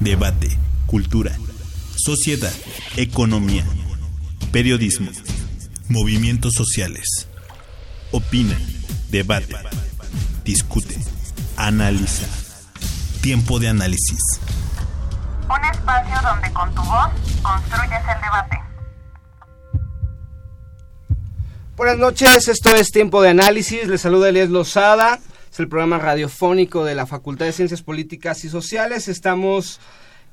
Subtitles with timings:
[0.00, 0.56] Debate.
[0.86, 1.36] Cultura.
[1.96, 2.52] Sociedad.
[2.96, 3.64] Economía.
[4.52, 5.10] Periodismo.
[5.88, 7.28] Movimientos sociales.
[8.12, 8.56] Opina.
[9.10, 9.56] Debate.
[10.44, 10.96] Discute.
[11.56, 12.26] Analiza.
[13.20, 14.20] Tiempo de análisis.
[15.48, 17.10] Un espacio donde con tu voz
[17.42, 18.58] construyes el debate.
[21.76, 23.86] Buenas noches, esto es Tiempo de Análisis.
[23.86, 25.18] Les saluda Elias Lozada.
[25.50, 29.08] Es el programa radiofónico de la Facultad de Ciencias Políticas y Sociales.
[29.08, 29.80] Estamos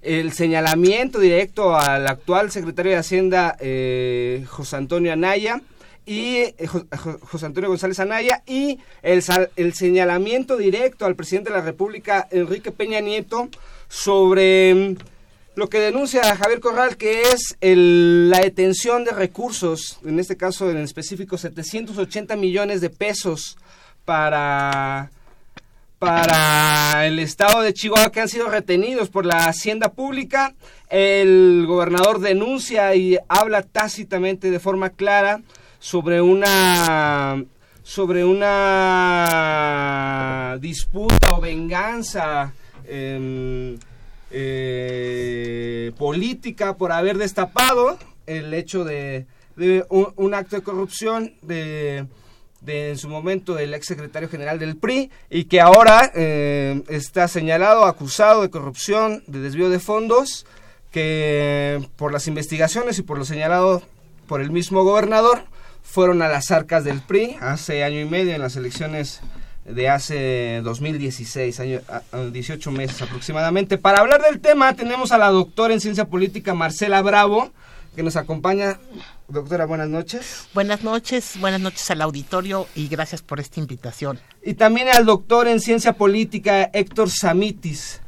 [0.00, 5.60] el señalamiento directo al actual secretario de Hacienda, eh, José Antonio Anaya,
[6.04, 9.22] y eh, José Antonio González Anaya y el,
[9.56, 13.48] el señalamiento directo al presidente de la República, Enrique Peña Nieto,
[13.88, 14.96] sobre mm,
[15.54, 20.78] lo que denuncia Javier Corral, que es la detención de recursos, en este caso en
[20.78, 23.58] específico 780 millones de pesos
[24.04, 25.10] para,
[25.98, 30.54] para el estado de Chihuahua que han sido retenidos por la hacienda pública.
[30.88, 35.42] El gobernador denuncia y habla tácitamente de forma clara
[35.82, 37.44] sobre una
[37.82, 39.26] sobre una
[40.60, 42.52] disputa o venganza
[42.86, 43.76] em,
[44.30, 49.26] eh, política por haber destapado el hecho de,
[49.88, 52.06] un, acto de corrupción de,
[52.64, 57.86] en su momento del ex secretario general del PRI y que ahora em, está señalado,
[57.86, 60.46] acusado de corrupción, de desvío de fondos,
[60.92, 63.82] que por las investigaciones y por lo señalado
[64.28, 65.50] por el mismo gobernador,
[65.92, 69.20] fueron a las arcas del PRI hace año y medio en las elecciones
[69.66, 71.80] de hace 2016, año,
[72.32, 73.76] 18 meses aproximadamente.
[73.76, 77.52] Para hablar del tema tenemos a la doctora en ciencia política Marcela Bravo,
[77.94, 78.78] que nos acompaña.
[79.28, 80.48] Doctora, buenas noches.
[80.54, 84.18] Buenas noches, buenas noches al auditorio y gracias por esta invitación.
[84.42, 88.00] Y también al doctor en ciencia política Héctor Samitis.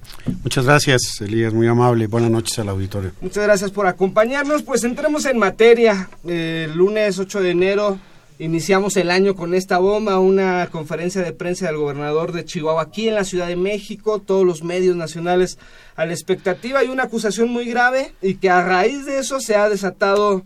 [0.43, 2.07] Muchas gracias, Elías, muy amable.
[2.07, 3.13] Buenas noches al auditorio.
[3.21, 4.63] Muchas gracias por acompañarnos.
[4.63, 6.09] Pues entremos en materia.
[6.27, 7.99] El lunes 8 de enero
[8.39, 13.09] iniciamos el año con esta bomba, una conferencia de prensa del gobernador de Chihuahua aquí
[13.09, 15.59] en la Ciudad de México, todos los medios nacionales
[15.95, 19.55] a la expectativa y una acusación muy grave y que a raíz de eso se
[19.55, 20.43] ha desatado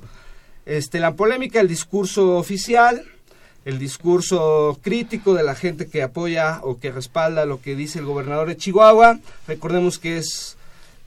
[0.67, 3.05] este, la polémica, el discurso oficial
[3.64, 8.06] el discurso crítico de la gente que apoya o que respalda lo que dice el
[8.06, 9.19] gobernador de Chihuahua.
[9.46, 10.56] Recordemos que es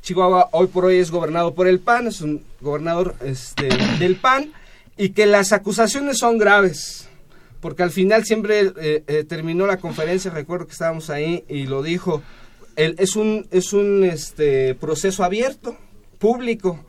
[0.01, 3.69] Chihuahua hoy por hoy es gobernado por el PAN, es un gobernador este,
[3.99, 4.51] del PAN
[4.97, 7.07] y que las acusaciones son graves,
[7.59, 11.83] porque al final siempre eh, eh, terminó la conferencia, recuerdo que estábamos ahí y lo
[11.83, 12.21] dijo,
[12.75, 15.77] el, es un, es un este, proceso abierto,
[16.17, 16.79] público.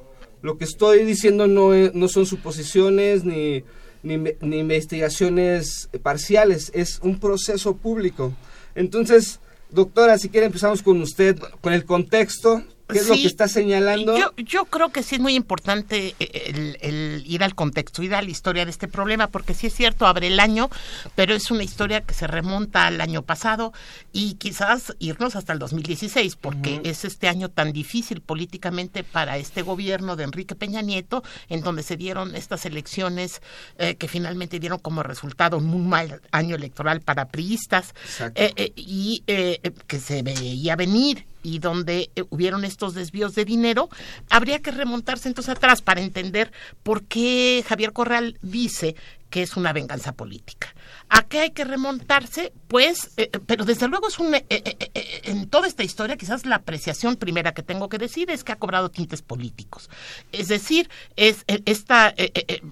[0.40, 3.62] Lo que estoy diciendo no, no son suposiciones ni
[4.02, 4.14] ni,
[4.58, 8.32] investigaciones parciales, es un proceso público.
[8.74, 9.40] Entonces,
[9.70, 14.16] doctora, si quiere empezamos con usted, con el contexto ¿Qué es lo que está señalando?
[14.16, 18.14] Yo, yo creo que sí es muy importante eh, el, el ir al contexto, ir
[18.14, 20.70] a la historia de este problema, porque sí es cierto, abre el año,
[21.14, 23.72] pero es una historia que se remonta al año pasado
[24.12, 29.62] y quizás irnos hasta el 2016, porque es este año tan difícil políticamente para este
[29.62, 33.42] gobierno de Enrique Peña Nieto, en donde se dieron estas elecciones
[33.78, 37.94] eh, que finalmente dieron como resultado un muy mal año electoral para priistas.
[38.34, 43.44] Eh, eh, y eh, que se veía venir y donde eh, hubieron estos desvíos de
[43.44, 43.88] dinero,
[44.30, 46.52] habría que remontarse entonces atrás para entender
[46.82, 48.96] por qué Javier Corral dice
[49.32, 50.74] que es una venganza política.
[51.08, 52.52] ¿A qué hay que remontarse?
[52.68, 56.56] Pues, eh, eh, pero desde luego es un, eh, en toda esta historia, quizás la
[56.56, 59.88] apreciación primera que tengo que decir es que ha cobrado tintes políticos.
[60.32, 62.14] Es decir, es esta,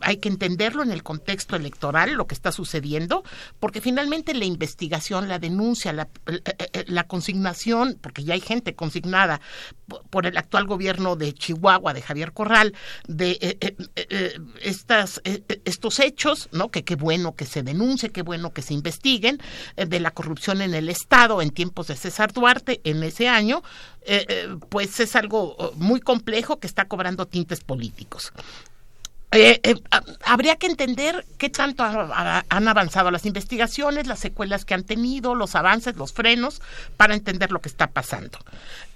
[0.03, 3.25] hay que entenderlo en el contexto electoral, lo que está sucediendo,
[3.59, 9.41] porque finalmente la investigación, la denuncia, la, consignación, porque ya hay gente consignada
[10.11, 12.75] por el actual gobierno de Chihuahua, de Javier Corral,
[13.07, 14.41] de eh, eh, eh,
[15.25, 16.71] eh, estos hechos, ¿no?
[16.71, 19.39] Que qué bueno que se denuncie, qué bueno que se investiguen,
[19.77, 23.63] de la corrupción en el Estado en tiempos de César Duarte en ese año,
[24.69, 28.33] pues es algo eh, muy complejo que está cobrando tintes políticos.
[29.33, 34.19] Eh, eh, ha- habría que entender qué tanto ha- ha- han avanzado las investigaciones, las
[34.19, 36.61] secuelas que han tenido, los avances, los frenos,
[36.97, 38.39] para entender lo que está pasando.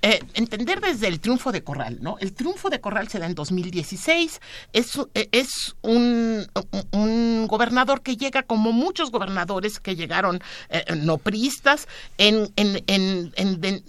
[0.03, 2.19] Eh, entender desde el triunfo de Corral, ¿no?
[2.19, 4.41] El triunfo de Corral se da en 2016,
[4.73, 6.47] es, es un,
[6.91, 10.43] un- gobernador que llega como muchos gobernadores que llegaron
[10.97, 11.87] no priistas
[12.19, 13.85] en, en, en, en-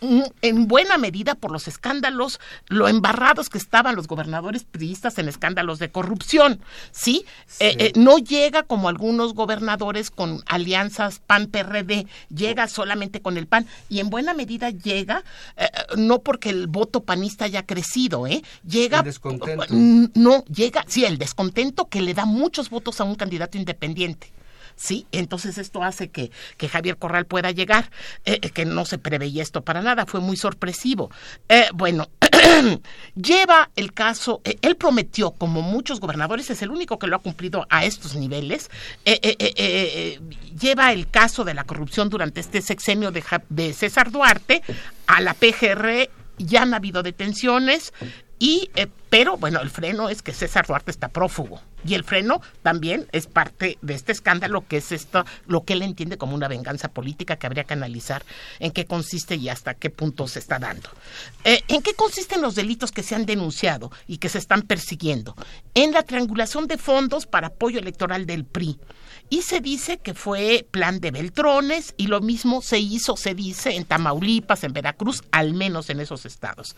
[0.00, 5.78] en buena medida por los escándalos, lo embarrados que estaban los gobernadores priistas en escándalos
[5.78, 6.60] de corrupción,
[6.92, 7.24] ¿sí?
[7.60, 13.66] Eh, eh, no llega como algunos gobernadores con alianzas PAN-PRD, llega solamente con el PAN
[13.88, 15.24] y en buena medida llega,
[15.56, 18.42] eh, no porque el voto panista haya crecido, ¿eh?
[18.66, 18.98] Llega...
[18.98, 19.64] El descontento.
[19.70, 24.32] Mm, No, llega, sí, el descontento que le da muchos votos a un candidato independiente.
[24.76, 27.90] Sí, entonces esto hace que, que Javier Corral pueda llegar,
[28.26, 31.10] eh, eh, que no se preveía esto para nada, fue muy sorpresivo.
[31.48, 32.10] Eh, bueno,
[33.14, 37.66] lleva el caso, él prometió, como muchos gobernadores, es el único que lo ha cumplido
[37.70, 38.70] a estos niveles,
[40.60, 44.62] lleva el caso de la corrupción durante este sexenio de, de César Duarte
[45.06, 47.94] a la PGR, ya han habido detenciones,
[48.38, 51.60] y, eh, pero bueno, el freno es que César Duarte está prófugo.
[51.86, 55.82] Y el freno también es parte de este escándalo, que es esto, lo que él
[55.82, 58.24] entiende como una venganza política que habría que analizar
[58.58, 60.90] en qué consiste y hasta qué punto se está dando.
[61.44, 65.36] Eh, ¿En qué consisten los delitos que se han denunciado y que se están persiguiendo?
[65.74, 68.78] En la triangulación de fondos para apoyo electoral del PRI.
[69.28, 73.74] Y se dice que fue plan de Beltrones y lo mismo se hizo, se dice,
[73.74, 76.76] en Tamaulipas, en Veracruz, al menos en esos estados.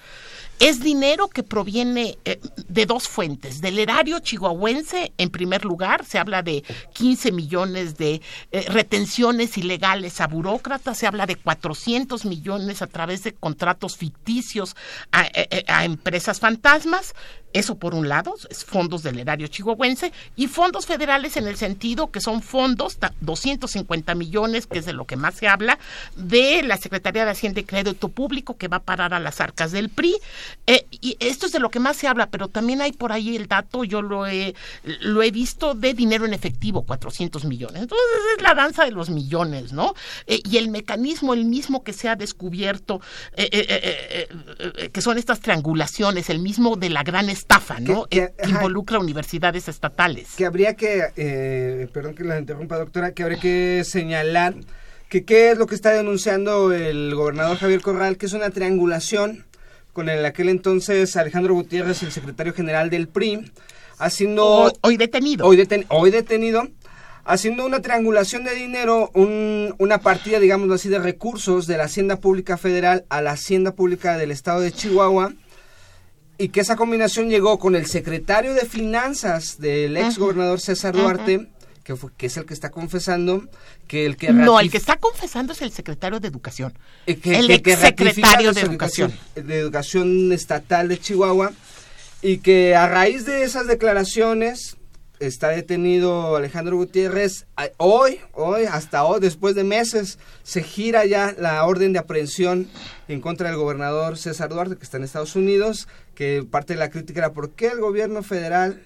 [0.61, 3.61] Es dinero que proviene eh, de dos fuentes.
[3.61, 6.65] Del erario chihuahuense, en primer lugar, se habla de
[6.95, 8.21] 15 millones de
[8.51, 14.75] eh, retenciones ilegales a burócratas, se habla de 400 millones a través de contratos ficticios
[15.13, 15.29] a, a-
[15.79, 17.15] a empresas fantasmas.
[17.55, 22.11] Eso por un lado, es fondos del erario chihuahuense, y fondos federales en el sentido
[22.11, 25.79] que son fondos, ta- 250 millones, que es de lo que más se habla,
[26.15, 29.73] de la Secretaría de Hacienda y Crédito Público, que va a parar a las arcas
[29.73, 30.15] del PRI.
[30.67, 33.37] Eh, y esto es de lo que más se habla, pero también hay por ahí
[33.37, 34.55] el dato, yo lo he,
[35.01, 37.83] lo he visto, de dinero en efectivo, 400 millones.
[37.83, 38.07] Entonces
[38.37, 39.95] es la danza de los millones, ¿no?
[40.27, 43.01] Eh, y el mecanismo, el mismo que se ha descubierto,
[43.37, 48.05] eh, eh, que son estas triangulaciones, el mismo de la gran estafa, ¿no?
[48.07, 50.29] Que- que- involucra universidades estatales.
[50.37, 54.55] que habría que, eh, perdón que la interrumpa doctora, que habría que señalar
[55.09, 59.47] que qué es lo que está denunciando el gobernador Javier Corral, que es una triangulación
[59.99, 63.51] con el aquel entonces Alejandro Gutiérrez, el secretario general del PRI,
[63.99, 65.45] haciendo Hoy, hoy detenido.
[65.45, 66.69] hoy, deten- hoy detenido,
[67.25, 72.21] haciendo una triangulación de dinero, un- una partida, digamos así, de recursos de la Hacienda
[72.21, 75.33] Pública Federal a la Hacienda Pública del Estado de Chihuahua,
[76.39, 81.49] y que esa combinación llegó con el secretario de Finanzas del ex gobernador César Duarte,
[81.89, 83.49] que, fue, que es el que está confesando
[83.87, 86.75] que el que no, el que está confesando es el secretario de Educación.
[87.07, 89.11] eh, que- el exsecretario de Educación.
[89.35, 91.51] de educación estatal de Chihuahua
[92.21, 94.77] y que a raíz de esas declaraciones
[95.19, 97.47] está detenido Alejandro Gutiérrez
[97.79, 102.69] hoy hoy hasta hoy después de meses se gira ya la orden de aprehensión
[103.09, 106.91] en contra del gobernador César Duarte que está en Estados Unidos que parte de la
[106.91, 108.83] crítica era por qué el gobierno federal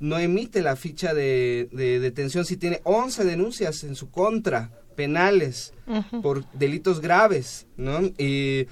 [0.00, 5.72] no emite la ficha de, de detención si tiene 11 denuncias en su contra penales
[6.22, 8.00] por delitos graves, ¿no?
[8.18, 8.66] Y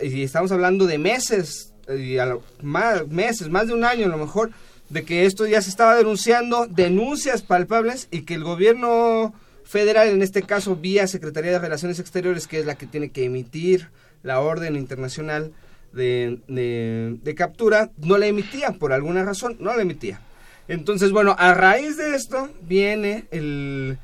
[0.00, 4.08] y estamos hablando de meses, y a lo- más, meses, más de un año a
[4.08, 4.50] lo mejor,
[4.90, 10.22] de que esto ya se estaba denunciando, denuncias palpables y que el gobierno federal, en
[10.22, 13.88] este caso vía Secretaría de Relaciones Exteriores, que es la que tiene que emitir
[14.22, 15.52] la orden internacional
[15.92, 20.20] de, de- captura, no la emitía, por alguna razón, no la emitía.
[20.68, 23.98] Entonces, bueno, a raíz de esto viene el,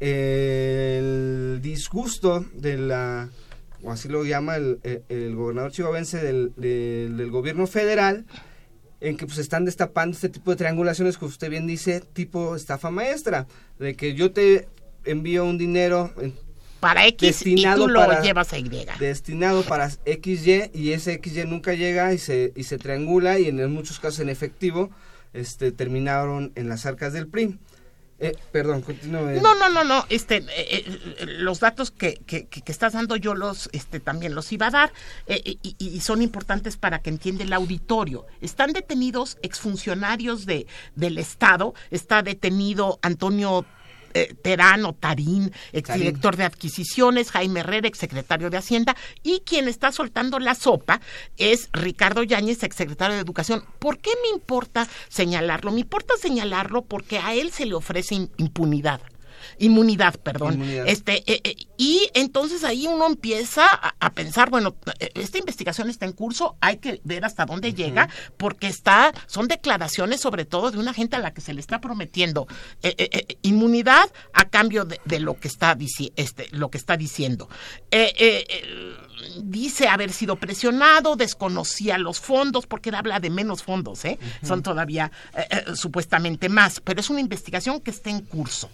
[0.00, 3.28] el disgusto de la,
[3.82, 4.78] o así lo llama el,
[5.08, 8.26] el- gobernador chihuahuense del, del- gobierno federal,
[9.00, 12.90] en que pues están destapando este tipo de triangulaciones que usted bien dice, tipo estafa
[12.90, 13.46] maestra,
[13.78, 14.68] de que yo te
[15.04, 16.12] envío un dinero
[16.80, 18.86] Para X Destinado y tú lo para- llevas a Y.
[18.98, 23.70] destinado para XY y ese XY nunca llega y se, y se triangula y en
[23.72, 24.90] muchos casos en efectivo
[25.32, 27.58] este, terminaron en las arcas del PRI.
[28.22, 29.40] Eh, perdón, continúe.
[29.40, 30.04] No, no, no, no.
[30.10, 34.34] Este, eh, eh, los datos que, que, que- que estás dando yo los, este, también
[34.34, 34.92] los iba a dar
[35.26, 38.26] eh, y, y son importantes para que entienda el auditorio.
[38.42, 41.72] Están detenidos exfuncionarios de del Estado.
[41.90, 43.64] Está detenido Antonio
[44.14, 49.92] eh, Terán o Tarín, exdirector de adquisiciones, Jaime Herrera, exsecretario de Hacienda, y quien está
[49.92, 51.00] soltando la sopa
[51.36, 53.64] es Ricardo Yáñez, exsecretario de Educación.
[53.78, 55.72] ¿Por qué me importa señalarlo?
[55.72, 59.00] Me importa señalarlo porque a él se le ofrece im- impunidad.
[59.58, 60.54] Inmunidad, perdón.
[60.54, 60.88] Inmunidad.
[60.88, 65.90] Este, eh, eh, y entonces ahí uno empieza a, a pensar, bueno, eh, esta investigación
[65.90, 70.70] está en curso, hay que ver hasta dónde llega, porque está, son declaraciones sobre todo
[70.70, 72.46] de una gente a la que se le está prometiendo
[72.82, 75.76] eh, inmunidad a cambio de, de lo que está
[76.16, 77.48] este, lo que está diciendo.
[79.42, 84.18] Dice haber sido presionado, desconocía los fondos, porque él habla de menos fondos, ¿eh?
[84.42, 85.10] Son todavía
[85.74, 88.70] supuestamente más, pero es una investigación que está en curso.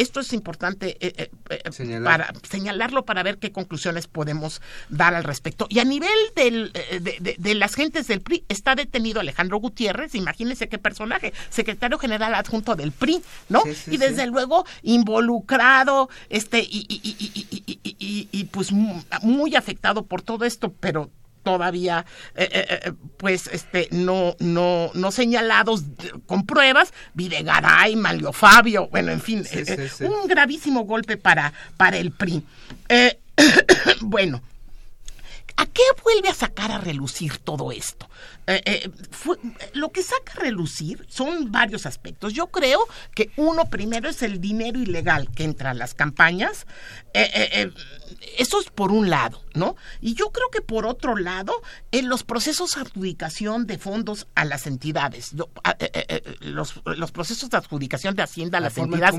[0.00, 2.04] Esto es importante eh, eh, eh, Señalar.
[2.28, 5.66] para señalarlo para ver qué conclusiones podemos dar al respecto.
[5.68, 10.14] Y a nivel del, de, de- de las gentes del PRI, está detenido Alejandro Gutiérrez,
[10.14, 13.60] imagínense qué personaje, secretario general adjunto del PRI, ¿no?
[13.62, 14.30] Sí, sí, y desde sí.
[14.30, 19.54] luego involucrado, este, y, y- y- y- y- y- y- y- y, pues mu- muy
[19.54, 21.10] afectado por todo esto, pero
[21.42, 22.04] todavía
[22.34, 28.88] eh, eh, eh, pues este no no no señalados eh, con pruebas Videgaray, Manlio Fabio
[28.88, 30.04] bueno en fin Sí, eh, sí, eh, sí.
[30.04, 32.42] un gravísimo golpe para para el PRI
[32.88, 33.18] Eh,
[34.00, 34.59] bueno ¿A
[35.96, 38.08] qué vuelve a sacar a relucir todo esto?
[38.46, 39.38] Eh, eh, fue-
[39.74, 42.32] lo que saca a relucir son varios aspectos.
[42.32, 42.80] Yo creo
[43.14, 46.66] que uno primero es el dinero ilegal que entra a las campañas.
[47.14, 47.70] Eh,
[48.38, 49.76] eso es por un lado, ¿no?
[50.00, 51.52] Y yo creo que por otro lado,
[51.92, 55.32] en los procesos de adjudicación de fondos a las entidades,
[56.40, 59.14] los, los procesos de adjudicación de Hacienda a La las entidades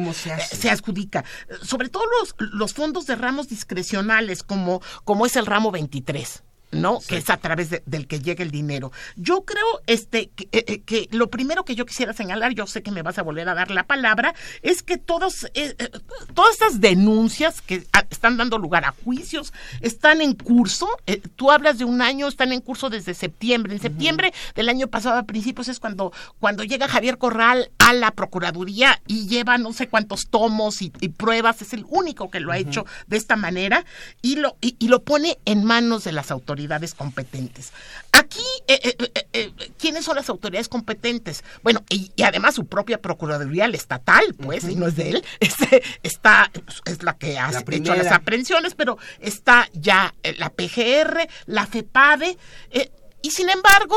[0.49, 1.23] se adjudica.
[1.63, 6.43] Sobre todo los, los fondos de ramos discrecionales, como, como es el ramo 23.
[6.71, 6.99] ¿No?
[7.07, 8.91] Que es a través de- del que llega el dinero.
[9.15, 12.81] Yo creo este que, eh, eh, que lo primero que yo quisiera señalar, yo sé
[12.81, 15.89] que me vas a volver a dar la palabra, es que todos, eh, eh,
[16.33, 20.87] todas estas denuncias que están dando lugar a juicios están en curso.
[21.35, 23.73] Tú hablas de un año, están en curso desde septiembre.
[23.73, 28.11] En septiembre del año pasado, a principios, es cuando, cuando llega Javier Corral a la
[28.11, 31.61] Procuraduría y lleva no sé cuántos tomos y, y pruebas.
[31.61, 33.85] Es el único que lo ha hecho de esta manera
[34.21, 36.60] y lo, y, y lo pone en manos de las autoridades
[36.93, 37.71] competentes.
[38.11, 41.43] Aquí, eh, eh, eh, eh, ¿quiénes son las autoridades competentes?
[41.63, 45.25] Bueno, y, y además su propia Procuraduría, la estatal, pues, y no es de él,
[45.39, 46.51] este, está,
[46.85, 52.37] es la que ha La hecho las aprehensiones, pero está ya la PGR, la FEPADE,
[53.21, 53.95] y sin embargo,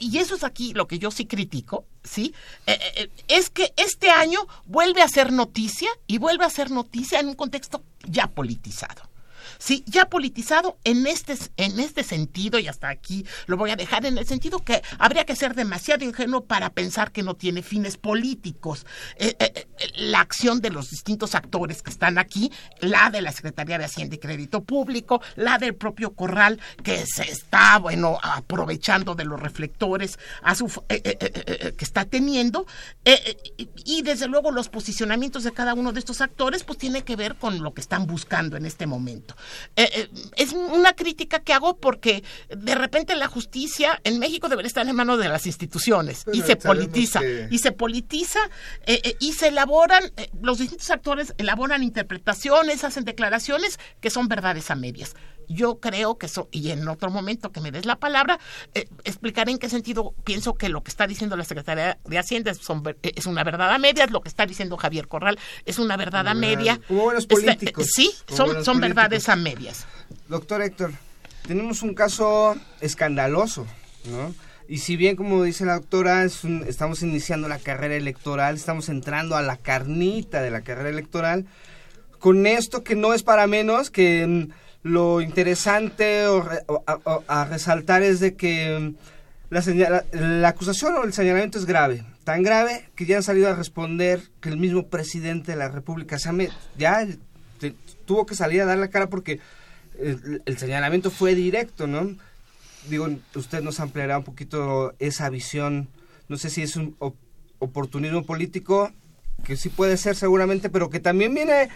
[0.00, 2.34] y eso es aquí lo que yo sí critico, ¿sí?
[2.66, 6.70] Eh, eh, eh, es que este año vuelve a ser noticia y vuelve a ser
[6.70, 9.09] noticia en un contexto ya politizado.
[9.60, 14.06] Sí, ya politizado en este, en este sentido, y hasta aquí lo voy a dejar,
[14.06, 17.98] en el sentido que habría que ser demasiado ingenuo para pensar que no tiene fines
[17.98, 18.86] políticos.
[19.16, 22.50] Eh, eh, eh, la acción de los distintos actores que están aquí,
[22.80, 27.24] la de la Secretaría de Hacienda y Crédito Público, la del propio Corral, que se
[27.24, 30.18] está, bueno, aprovechando de los reflectores
[30.88, 32.66] que está teniendo,
[33.84, 37.34] y desde luego los posicionamientos de cada uno de estos actores, pues tiene que ver
[37.36, 39.36] con lo que están buscando en este momento.
[39.76, 44.68] Eh, eh, es una crítica que hago porque de repente la justicia en México debería
[44.68, 48.40] estar en manos de las instituciones y se politiza que- y se politiza
[48.86, 54.70] eh, y se elaboran eh, los distintos actores elaboran interpretaciones hacen declaraciones que son verdades
[54.70, 55.14] a medias
[55.52, 58.38] yo creo que eso y en otro momento que me des la palabra
[58.74, 62.50] eh, explicaré en qué sentido pienso que lo que está diciendo la Secretaría de Hacienda
[62.52, 65.96] es, ver- es una verdad a medias lo que está diciendo Javier Corral es una
[65.96, 68.80] verdad a media como buenos Está- políticos, sí son, buenos son políticos.
[69.04, 69.86] verdades a medias
[70.28, 70.92] Doctor Héctor,
[71.46, 73.66] tenemos un caso escandaloso,
[74.04, 74.34] ¿no?
[74.68, 79.42] Y si bien, como dice la doctora, estamos iniciando la carrera electoral, estamos entrando a
[79.42, 81.46] la carnita de la carrera electoral,
[82.20, 86.24] con esto que no es para menos, que mm, lo interesante
[87.26, 88.94] a, resaltar es de que mm,
[89.50, 93.54] la, la acusación o el señalamiento es grave, tan grave que ya han salido a
[93.54, 96.16] responder que el mismo presidente de la República
[96.76, 97.06] ya
[98.04, 99.40] tuvo que salir a dar la cara porque
[99.98, 102.16] el, señalamiento fue directo, ¿no?
[102.88, 105.88] Digo, usted nos ampliará un poquito esa visión,
[106.28, 106.96] no sé si es un
[107.58, 108.90] oportunismo político,
[109.44, 111.68] que sí puede ser seguramente, pero que también viene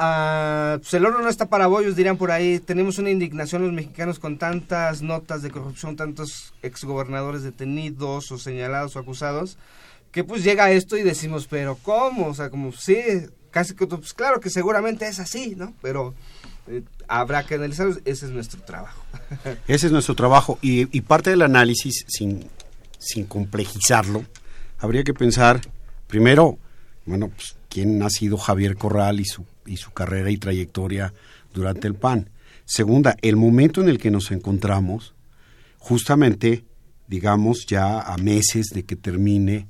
[0.00, 2.58] Pues el oro no está para bollos, dirían por ahí.
[2.58, 8.96] Tenemos una indignación los mexicanos con tantas notas de corrupción, tantos exgobernadores detenidos o señalados
[8.96, 9.58] o acusados,
[10.10, 12.28] que pues llega esto y decimos, pero ¿cómo?
[12.28, 12.96] O sea, como sí,
[13.50, 15.74] casi que, pues claro que seguramente es así, ¿no?
[15.82, 16.14] Pero
[16.66, 19.04] eh, habrá que analizarlo, ese es nuestro trabajo.
[19.68, 22.48] ese es nuestro trabajo y, parte del análisis, sin,
[22.98, 24.24] sin complejizarlo,
[24.78, 25.60] habría que pensar,
[26.06, 26.58] primero,
[27.04, 31.12] bueno, pues, quién ha sido Javier Corral y su, y su carrera y trayectoria
[31.52, 32.30] durante el PAN.
[32.64, 35.14] Segunda, el momento en el que nos encontramos,
[35.78, 36.64] justamente,
[37.08, 39.66] digamos, ya a meses de que termine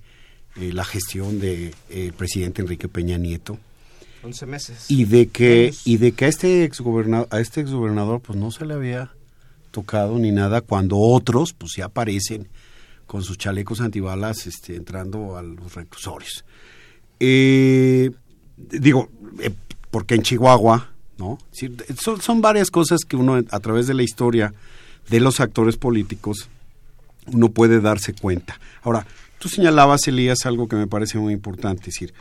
[0.56, 3.59] eh, la gestión del de, presidente Enrique Peña Nieto,
[4.23, 4.85] 11 meses.
[4.88, 8.66] Y de que, y de que a este exgobernador, a este exgobernador pues no se
[8.66, 9.11] le había
[9.70, 12.49] tocado ni nada cuando otros pues ya aparecen
[13.06, 16.44] con sus chalecos antibalas este, entrando a los reclusorios.
[17.18, 18.11] Eh,
[18.56, 19.50] digo, eh,
[19.90, 21.38] porque en Chihuahua, ¿no?
[21.99, 24.54] Son, son varias cosas que uno a través de la historia
[25.09, 26.49] de los actores políticos
[27.26, 28.59] uno puede darse cuenta.
[28.82, 29.06] Ahora,
[29.38, 32.14] tú señalabas, Elías, algo que me parece muy importante, es decir,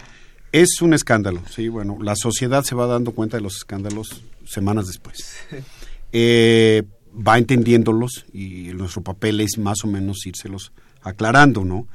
[0.51, 4.87] es un escándalo, sí, bueno, la sociedad se va dando cuenta de los escándalos semanas
[4.87, 5.17] después.
[6.11, 6.81] Eh,
[7.15, 10.71] va entendiéndolos y nuestro papel es más o menos írselos
[11.03, 11.87] aclarando, ¿no?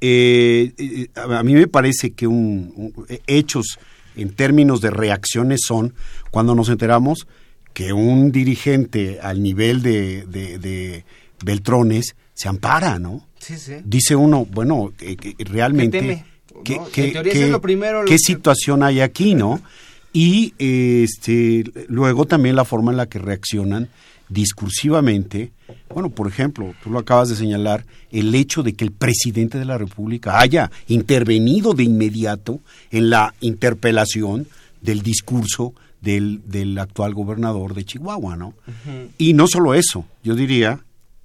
[0.00, 2.94] Eh, eh, a mí me parece que un,
[3.26, 3.80] hechos
[4.16, 5.94] en términos de reacciones son
[6.30, 7.26] cuando nos enteramos
[7.72, 11.04] que un dirigente al nivel de, de,
[11.44, 13.26] Beltrones se ampara, ¿no?
[13.38, 13.74] Sí, sí.
[13.84, 14.92] Dice uno, bueno,
[15.38, 16.24] realmente
[16.64, 19.60] ¿Qué, situación hay aquí, no?
[20.12, 23.90] Y este, luego también la forma en la que reaccionan
[24.28, 25.52] discursivamente.
[25.92, 29.64] Bueno, por ejemplo, tú lo acabas de señalar, el hecho de que el presidente de
[29.64, 32.60] la República haya intervenido de inmediato
[32.90, 34.46] en la interpelación
[34.80, 38.54] del discurso del, del actual gobernador de Chihuahua, ¿no?
[39.18, 40.80] Y no solo eso, yo diría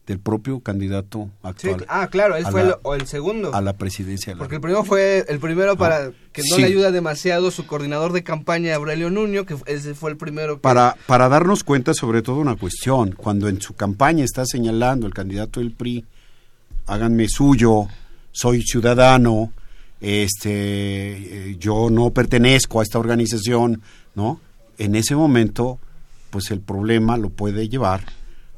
[0.08, 1.86] del propio candidato actual.
[1.88, 3.54] ah, claro, él fue el, segundo.
[3.54, 4.36] A la presidencia.
[4.36, 8.24] Porque el primero fue el primero para que no le ayuda demasiado su coordinador de
[8.24, 10.60] campaña Aurelio Nuño, que ese fue el primero.
[10.60, 15.14] Para, para darnos cuenta sobre todo una cuestión, cuando en su campaña está señalando el
[15.14, 16.06] candidato del PRI,
[16.88, 17.88] háganme suyo,
[18.32, 19.54] soy ciudadano,
[20.02, 20.52] este,
[21.52, 23.82] eh, yo no pertenezco a esta organización,
[24.16, 24.40] ¿no?
[24.80, 25.80] En ese momento,
[26.32, 28.02] pues el problema lo puede llevar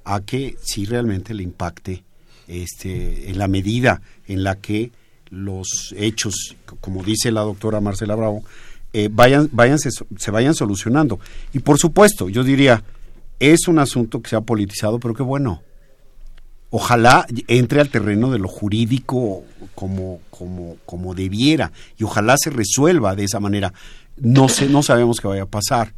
[0.06, 2.04] a que sí realmente le impacte
[2.48, 4.92] este, en la medida en la que
[5.30, 8.44] los hechos, como dice la doctora Marcela Bravo,
[8.94, 11.20] eh, vayan, vayan se, vayan solucionando.
[11.54, 12.84] Y por supuesto, yo diría,
[13.40, 15.62] es un asunto que se ha politizado, pero qué bueno.
[16.70, 19.44] Ojalá entre al terreno de lo jurídico
[19.76, 23.74] como, como, como debiera y ojalá se resuelva de esa manera.
[24.18, 25.94] No sé, no sabemos qué vaya a pasar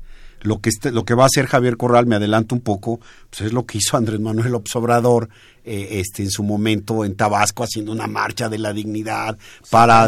[0.46, 3.42] lo que, este, lo que va a hacer Javier Corral, me adelanto un poco, pues
[3.42, 5.30] es lo que hizo Andrés Manuel López Obrador
[5.64, 9.38] eh, este, en su momento en Tabasco, haciendo una marcha de la dignidad
[9.70, 10.06] para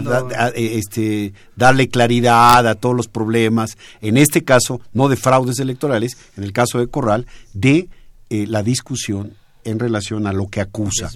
[0.55, 6.17] eh, este, darle claridad a todos los problemas, en este caso, no de fraudes electorales,
[6.37, 7.89] en el caso de Corral, de
[8.29, 11.09] eh, la discusión en relación a lo que acusa,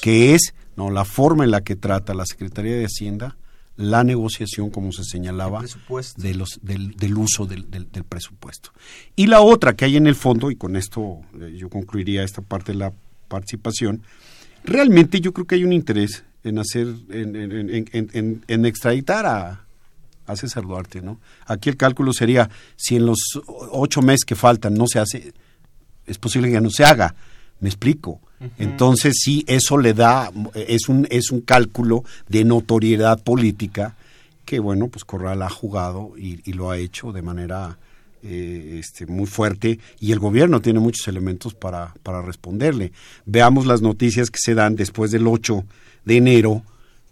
[0.00, 3.36] que es no la forma en la que trata la Secretaría de Hacienda
[3.76, 5.64] la negociación, como se señalaba,
[6.16, 8.72] de los, del, del uso del, del, presupuesto.
[9.16, 12.42] Y la otra que hay en el fondo, y con esto eh, yo concluiría esta
[12.42, 12.92] parte de la
[13.28, 14.02] participación,
[14.64, 19.64] realmente yo creo que hay un interés en hacer, en, en, en, extraditar a,
[20.26, 21.20] a César Duarte, ¿no?
[21.46, 25.32] Aquí el cálculo sería, si en los ocho meses que faltan no se hace,
[26.06, 27.14] es posible que no se haga,
[27.60, 28.20] me explico.
[28.58, 33.96] Entonces sí, eso le da, es un, es un cálculo de notoriedad política
[34.46, 37.78] que, bueno, pues Corral ha jugado y, lo ha hecho de manera
[38.22, 42.92] eh, este, muy fuerte y el gobierno tiene muchos elementos para, para responderle.
[43.26, 45.64] Veamos las noticias que se dan después del 8
[46.04, 46.62] de enero,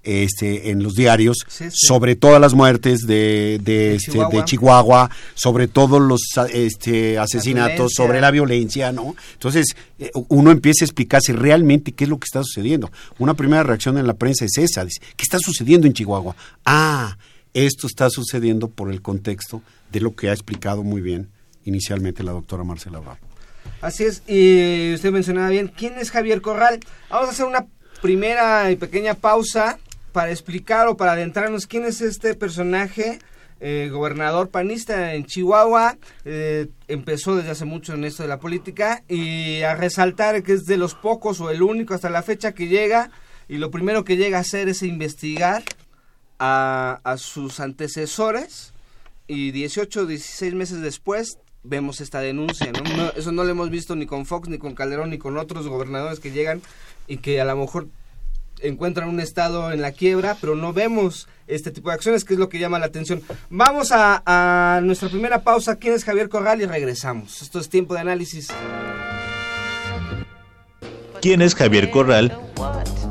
[0.02, 1.86] este, en los diarios Sí, sí.
[1.86, 5.10] sobre todas las muertes de, de, este, de Chihuahua.
[5.34, 6.20] Sobre todos los
[6.52, 9.14] este, asesinatos, sobre la violencia, ¿no?
[9.34, 9.66] Entonces,
[9.98, 12.90] eh, uno empieza a explicarse realmente qué es lo que está sucediendo.
[13.18, 16.34] Una primera reacción en la prensa es esa, dice, ¿qué está sucediendo en Chihuahua?
[16.64, 17.16] Ah,
[17.54, 21.28] esto está sucediendo por el contexto de lo que ha explicado muy bien
[21.64, 23.18] inicialmente la doctora Marcela Bravo.
[23.80, 26.80] Así es, y usted mencionaba bien, ¿quién es Javier Corral?
[27.10, 27.66] Vamos a hacer una
[28.00, 29.78] primera y pequeña pausa
[30.18, 33.20] para explicar o para adentrarnos quién es este personaje,
[33.60, 39.04] eh, gobernador panista en Chihuahua, eh, empezó desde hace mucho en esto de la política
[39.06, 42.66] y a resaltar que es de los pocos o el único hasta la fecha que
[42.66, 43.12] llega
[43.48, 45.62] y lo primero que llega a hacer es investigar
[46.40, 48.74] a, sus antecesores
[49.28, 52.72] y 18 o 16 meses después vemos esta denuncia,
[53.14, 56.18] Eso no lo hemos visto ni con Fox, ni con Calderón, ni con otros gobernadores
[56.18, 56.60] que llegan
[57.06, 57.86] y que a lo mejor
[58.62, 62.40] encuentran un estado en la quiebra, pero no vemos este tipo de acciones, que es
[62.40, 63.22] lo que llama la atención.
[63.50, 65.76] Vamos a, nuestra primera pausa.
[65.76, 66.60] ¿Quién es Javier Corral?
[66.60, 67.42] Y regresamos.
[67.42, 68.48] Esto es tiempo de análisis.
[71.20, 72.38] ¿Quién es Javier Corral?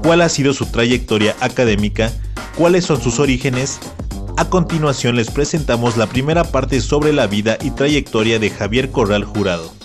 [0.04, 2.12] ¿Cuál ha sido su trayectoria académica?
[2.56, 3.80] ¿Cuáles son sus orígenes?
[4.38, 9.26] A continuación les presentamos la primera parte sobre la vida y trayectoria de Javier Corral
[9.26, 9.77] Jurado.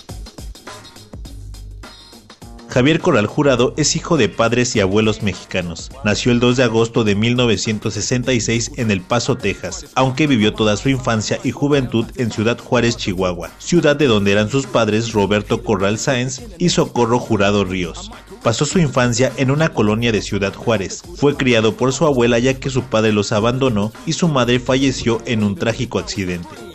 [2.73, 5.91] Javier Corral Jurado es hijo de padres y abuelos mexicanos.
[6.03, 10.89] Nació el 2 de agosto de 1966 en El Paso, Texas, aunque vivió toda su
[10.89, 15.99] infancia y juventud en Ciudad Juárez, Chihuahua, ciudad de donde eran sus padres Roberto Corral
[15.99, 18.09] Sáenz y Socorro Jurado Ríos.
[18.41, 21.03] Pasó su infancia en una colonia de Ciudad Juárez.
[21.15, 25.21] Fue criado por su abuela ya que su padre los abandonó y su madre falleció
[25.27, 26.72] en un trágico accidente.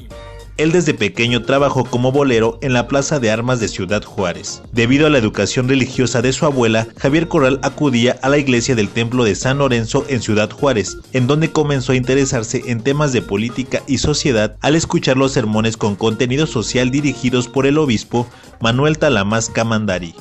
[0.58, 4.60] Él desde pequeño trabajó como bolero en la Plaza de Armas de Ciudad Juárez.
[4.72, 8.88] Debido a la educación religiosa de su abuela, Javier Corral acudía a la iglesia del
[8.88, 13.22] Templo de San Lorenzo en Ciudad Juárez, en donde comenzó a interesarse en temas de
[13.22, 18.28] política y sociedad al escuchar los sermones con contenido social dirigidos por el obispo
[18.60, 20.14] Manuel Talamás Camandari.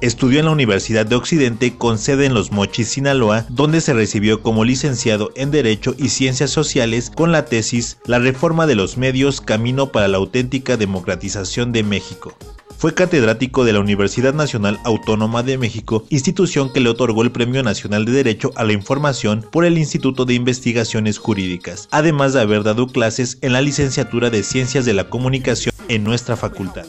[0.00, 4.42] Estudió en la Universidad de Occidente con sede en Los Mochis, Sinaloa, donde se recibió
[4.42, 9.40] como licenciado en Derecho y Ciencias Sociales con la tesis La reforma de los medios,
[9.40, 12.36] camino para la auténtica democratización de México.
[12.76, 17.62] Fue catedrático de la Universidad Nacional Autónoma de México, institución que le otorgó el Premio
[17.62, 22.62] Nacional de Derecho a la Información por el Instituto de Investigaciones Jurídicas, además de haber
[22.62, 26.84] dado clases en la licenciatura de Ciencias de la Comunicación en nuestra facultad.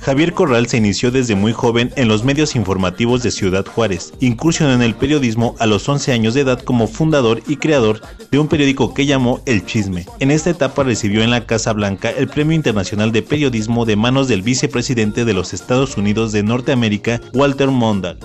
[0.00, 4.14] Javier Corral se inició desde muy joven en los medios informativos de Ciudad Juárez.
[4.20, 8.38] Incursionó en el periodismo a los 11 años de edad como fundador y creador de
[8.38, 10.06] un periódico que llamó El Chisme.
[10.18, 14.26] En esta etapa recibió en la Casa Blanca el Premio Internacional de Periodismo de manos
[14.26, 18.20] del vicepresidente de los Estados Unidos de Norteamérica, Walter Mondale.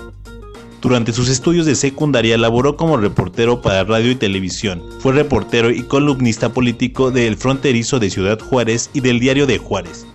[0.82, 4.82] Durante sus estudios de secundaria laboró como reportero para radio y televisión.
[5.00, 9.58] Fue reportero y columnista político de El Fronterizo de Ciudad Juárez y del Diario de
[9.58, 10.06] Juárez.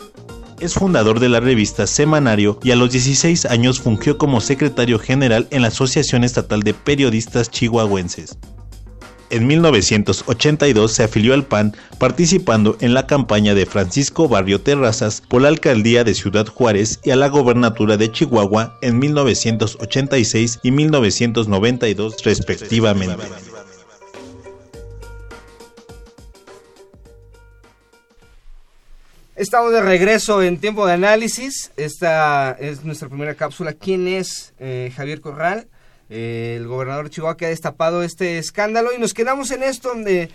[0.60, 5.48] Es fundador de la revista Semanario y a los 16 años fungió como secretario general
[5.50, 8.36] en la Asociación Estatal de Periodistas Chihuahuenses.
[9.30, 15.40] En 1982 se afilió al PAN participando en la campaña de Francisco Barrio Terrazas por
[15.40, 22.22] la alcaldía de Ciudad Juárez y a la gobernatura de Chihuahua en 1986 y 1992
[22.22, 23.22] respectivamente.
[29.40, 31.72] Estamos de regreso en tiempo de análisis.
[31.78, 33.72] Esta es nuestra primera cápsula.
[33.72, 35.66] ¿Quién es eh, Javier Corral?
[36.10, 38.90] Eh, el gobernador de Chihuahua que ha destapado este escándalo.
[38.94, 40.28] Y nos quedamos en esto de,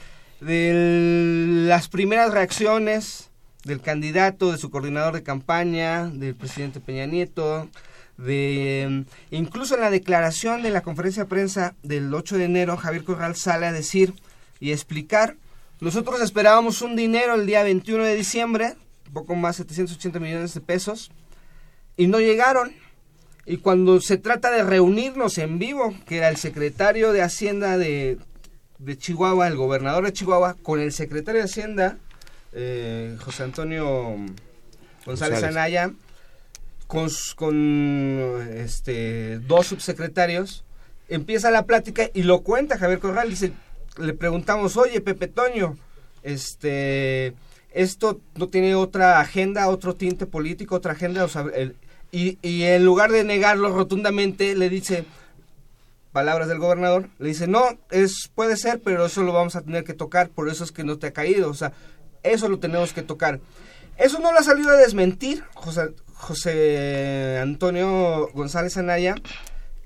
[1.68, 3.30] las primeras reacciones
[3.64, 7.70] del candidato, de su coordinador de campaña, del presidente Peña Nieto,
[8.18, 13.04] de incluso en la declaración de la conferencia de prensa del 8 de enero, Javier
[13.04, 14.16] Corral sale a decir
[14.60, 15.36] y explicar,
[15.80, 18.74] nosotros esperábamos un dinero el día 21 de diciembre,
[19.16, 21.10] poco más 780 millones de pesos,
[21.98, 22.74] y no llegaron.
[23.48, 28.18] Y cuando se trata de reunirnos en vivo, que era el secretario de Hacienda de,
[28.80, 31.98] de Chihuahua, el gobernador de Chihuahua, con el secretario de Hacienda,
[32.54, 34.18] eh, José Antonio
[35.06, 35.44] González González.
[35.44, 35.92] Anaya,
[36.88, 40.66] con, con este, dos subsecretarios,
[41.08, 43.30] empieza la plática y lo cuenta Javier Corral.
[43.30, 43.54] Dice,
[43.98, 45.78] le preguntamos, oye, Pepe Toño,
[46.24, 47.34] este,
[47.76, 51.24] esto no tiene otra agenda, otro tinte político, otra agenda.
[51.24, 51.46] O sea,
[52.12, 55.06] y en lugar de negarlo rotundamente, le dice,
[56.16, 59.84] palabras del gobernador, le dice, no, es, puede ser, pero eso lo vamos a tener
[59.84, 61.50] que tocar, por eso es que no te ha caído.
[61.50, 61.74] O sea,
[62.24, 63.42] eso lo tenemos que tocar.
[63.98, 69.16] Eso no lo ha salido a desmentir José, José Antonio González Anaya,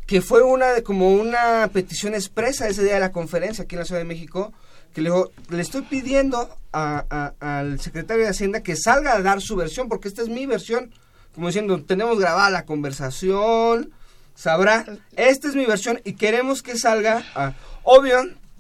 [0.06, 3.80] que fue una de, como una petición expresa ese día de la conferencia aquí en
[3.80, 4.54] la Ciudad de México,
[4.94, 9.42] que le, dijo, le estoy pidiendo a- al secretario de Hacienda que salga a dar
[9.42, 10.92] su versión, porque esta es mi versión,
[11.34, 13.92] como diciendo, tenemos grabada la conversación,
[14.36, 18.18] sabrá, esta es mi versión y queremos que salga, a, obvio,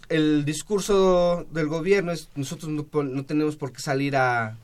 [0.09, 4.55] el discurso del gobierno es, nosotros no tenemos por qué salir a,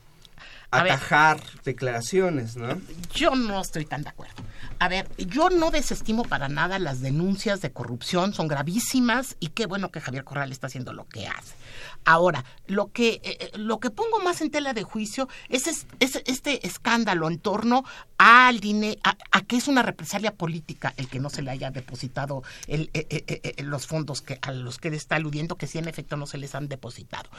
[0.71, 0.91] Ver.
[0.91, 2.79] atajar declaraciones, ¿no?
[3.13, 4.35] Yo no estoy tan de acuerdo.
[4.79, 9.67] A ver, yo no desestimo para nada las denuncias de corrupción, son gravísimas y qué
[9.67, 11.55] bueno que Javier Corral está haciendo lo que hace.
[12.03, 15.87] Ahora, lo que, eh, eh, lo que pongo más en tela de juicio es, es-
[15.99, 17.83] es este escándalo en torno
[18.17, 21.71] al dinero, a, a que es una represalia política el que no se le haya
[21.71, 25.87] depositado el, eh, los fondos que a los que él está aludiendo, que sí en
[25.87, 27.29] efecto no se les han depositado.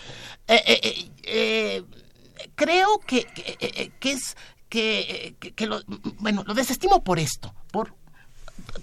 [0.49, 1.85] Eh,
[2.55, 4.37] creo que, que, eh, eh, que es
[4.69, 5.81] que, eh, que- lo,
[6.19, 7.95] bueno lo desestimo por esto por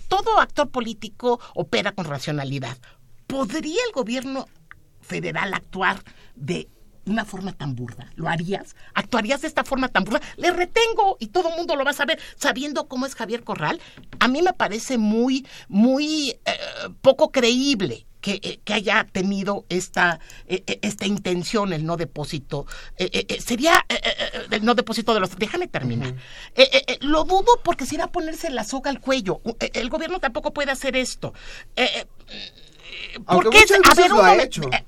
[0.08, 2.78] todo actor político opera con racionalidad
[3.28, 4.48] podría el gobierno
[5.02, 6.04] federal actuar
[6.36, 6.70] de
[7.06, 8.78] una forma tan burda, ¿lo harías?
[8.94, 10.22] ¿Actuarías de esta forma tan burda?
[10.38, 13.82] Le retengo y todo el mundo lo va a saber, sabiendo cómo es Javier Corral.
[14.22, 16.40] A mí me parece muy, muy eh,
[17.02, 22.66] poco creíble que, eh, que haya tenido esta, eh, eh, esta intención el no depósito.
[23.40, 23.86] Sería
[24.50, 25.38] el no depósito de los...
[25.38, 26.16] Déjame terminar.
[27.02, 29.42] Lo dudo porque si a ponerse la soga al cuello.
[29.60, 31.34] El gobierno tampoco puede hacer esto.
[33.04, 33.58] Eh, eh, ¿Por qué?
[33.92, 34.62] A ver, un, momen- hecho.
[34.72, 34.86] eh,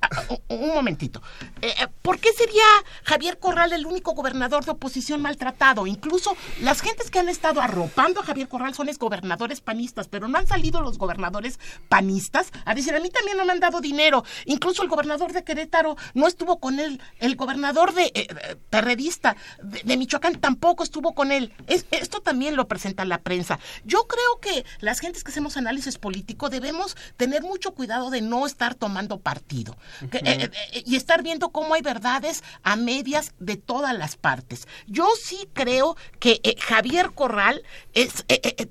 [0.48, 1.22] un- un momentito.
[1.60, 2.64] Eh, eh, ¿Por qué sería
[3.04, 5.86] Javier Corral el único gobernador de oposición maltratado?
[5.86, 10.38] Incluso las gentes que han estado arropando a Javier Corral son gobernadores panistas, pero no
[10.38, 14.24] han salido los gobernadores panistas a decir, a mí también no me han dado dinero.
[14.44, 17.02] Incluso el gobernador de Querétaro no estuvo con él.
[17.18, 21.52] El gobernador de eh, eh, perredista de, de Michoacán tampoco estuvo con él.
[21.66, 23.58] Es- esto también lo presenta la prensa.
[23.84, 28.46] Yo creo que las gentes que hacemos análisis político debemos tener mucho cuidado de no
[28.46, 33.96] estar tomando partido eh, eh, y estar viendo cómo hay verdades a medias de todas
[33.96, 34.66] las partes.
[34.86, 37.62] Yo sí creo que eh, Javier Corral
[37.94, 38.24] es,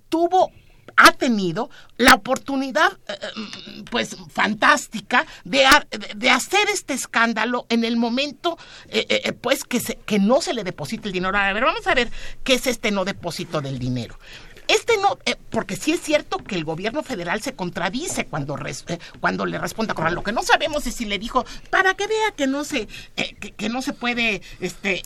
[0.10, 0.52] tuvo
[0.98, 2.98] ha tenido la oportunidad,
[3.91, 5.65] pues, fantástica de,
[6.15, 10.63] de- hacer este escándalo en el momento, eh, pues, que, se, que no se le
[10.63, 11.38] deposite el dinero.
[11.38, 12.10] A ver, vamos a ver
[12.45, 14.17] qué es este no depósito del dinero.
[14.67, 18.86] Este no, eh, porque sí es cierto que el gobierno federal se contradice cuando, res-
[18.88, 20.15] eh, cuando le responde a Corral.
[20.15, 23.36] Lo que no sabemos es si le dijo, para que vea que no se, eh,
[23.39, 25.01] que, que no se puede, este,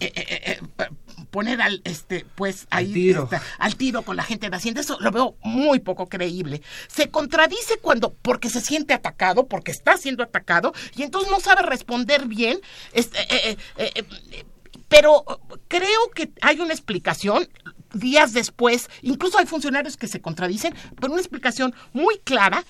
[1.31, 3.23] poner al, este, pues, Al ahí, tiro.
[3.23, 4.81] este, al tiro con la gente de Hacienda.
[4.81, 6.61] Eso lo veo muy poco creíble.
[6.87, 11.61] Se contradice cuando, porque se siente atacado, porque está siendo atacado, y entonces no sabe
[11.63, 12.59] responder bien.
[12.93, 13.17] Este,
[14.87, 15.23] pero
[15.67, 17.47] creo que hay una explicación
[17.93, 22.63] días después, incluso hay funcionarios que se contradicen, pero una explicación muy clara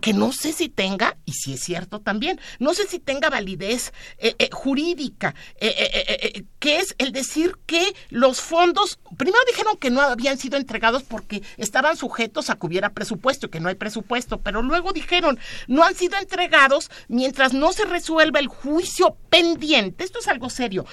[0.00, 3.92] que no sé si tenga, y si es cierto también, no sé si tenga validez
[4.18, 10.00] eh, eh, jurídica, eh, que es el decir que los fondos, primero dijeron que no
[10.00, 14.62] habían sido entregados porque estaban sujetos a que hubiera presupuesto, que no hay presupuesto, pero
[14.62, 20.28] luego dijeron no han sido entregados mientras no se resuelva el juicio pendiente, esto es
[20.28, 20.86] algo serio,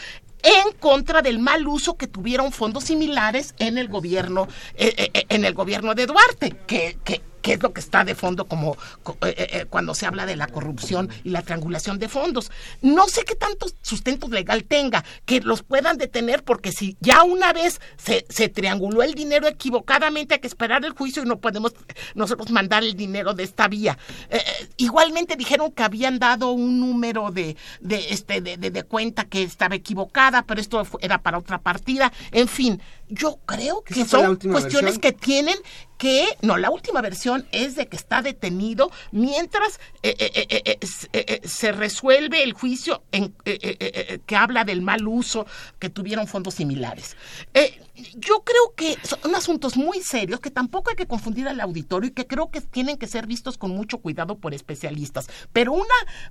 [0.43, 5.25] en contra del mal uso que tuvieron fondos similares en el gobierno eh, eh, eh,
[5.30, 8.77] en el gobierno de Duarte que, que, que es lo que está de fondo como
[9.04, 12.51] co- eh, eh, eh, cuando se habla de la corrupción y la triangulación de fondos.
[12.82, 17.54] No sé qué tanto sustento legal tenga que los puedan detener porque si ya una
[17.54, 21.73] vez se, se trianguló el dinero equivocadamente hay que esperar el juicio y no podemos
[22.15, 23.97] nosotros mandar el dinero de esta vía.
[24.30, 24.39] Eh,
[24.77, 29.75] igualmente dijeron que habían dado un número de, de este de, de- cuenta que estaba
[29.75, 32.12] equivocada pero esto era para otra partida.
[32.32, 35.02] En fin yo creo que ¿Esa fue la son cuestiones versión?
[35.02, 35.56] que tienen
[35.97, 40.78] que, no, la última versión es de que está detenido mientras eh, eh, eh, eh,
[40.82, 44.82] eh, se- eh, eh, resuelve el juicio en, eh, eh, eh, eh, que habla del
[44.82, 45.45] mal uso
[45.78, 47.15] que tuvieron fondos similares.
[47.54, 47.80] Eh,
[48.15, 52.13] yo creo que son asuntos muy serios que tampoco hay que confundir al auditorio y
[52.13, 55.28] que creo que tienen que ser vistos con mucho cuidado por especialistas.
[55.54, 55.86] Pero una,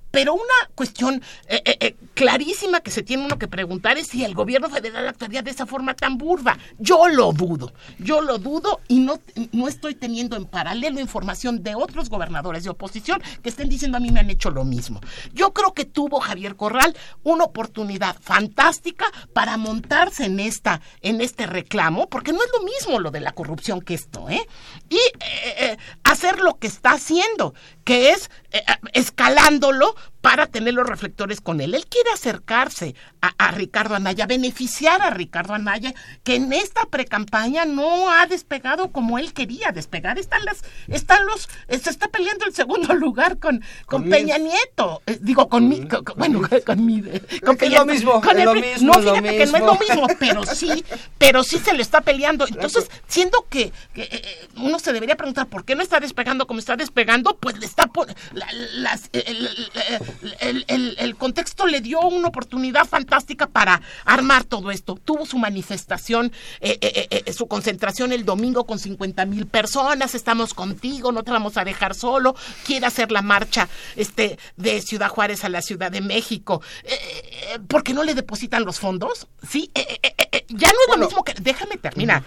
[0.09, 0.43] pero una
[0.75, 4.69] cuestión eh, eh, eh, clarísima que se tiene uno que preguntar es si el gobierno
[4.69, 6.57] federal actuaría de esa forma tan burda.
[6.77, 9.19] Yo lo dudo, yo lo dudo y no,
[9.51, 14.01] no estoy teniendo en paralelo información de otros gobernadores de oposición que estén diciendo a
[14.01, 14.99] mí me han hecho lo mismo.
[15.33, 21.45] Yo creo que tuvo Javier Corral una oportunidad fantástica para montarse en esta, en este
[21.45, 24.47] reclamo, porque no es lo mismo lo de la corrupción que esto, ¿eh?
[24.89, 28.63] Y eh, eh, hacer lo que está haciendo, que es eh,
[28.93, 31.73] escalándolo para tener los reflectores con él.
[31.73, 38.09] Él quiere acercarse a, Ricardo Anaya, beneficiar a Ricardo Anaya, que en esta precampaña no
[38.09, 40.19] ha despegado como él quería despegar.
[40.19, 45.01] Están las, están los, se está peleando el segundo lugar con, con, Peña Nieto.
[45.07, 47.01] Eh, digo, con, mi, bueno, con mi,
[47.43, 50.07] con Peña, lo mismo, con es lo mismo, no, fíjate que no es lo mismo,
[50.19, 50.85] pero sí,
[51.17, 52.47] pero sí se le está peleando.
[52.47, 56.75] Entonces, siendo que, eh, uno se debería preguntar por qué no está despegando como está
[56.75, 59.09] despegando, pues le está por, las,
[60.39, 64.95] el, contexto le dio una oportunidad fantástica para armar todo esto.
[64.95, 70.15] Tuvo su manifestación, eh, eh, eh, su concentración el domingo con 50 mil personas.
[70.15, 72.35] Estamos contigo, no te vamos a dejar solo.
[72.65, 76.61] Quiere hacer la marcha este, de Ciudad Juárez a la Ciudad de México.
[77.67, 79.27] ¿Por qué no le depositan los fondos?
[79.47, 79.71] Sí,
[80.49, 81.33] ya no es lo mismo que.
[81.41, 82.23] Déjame terminar.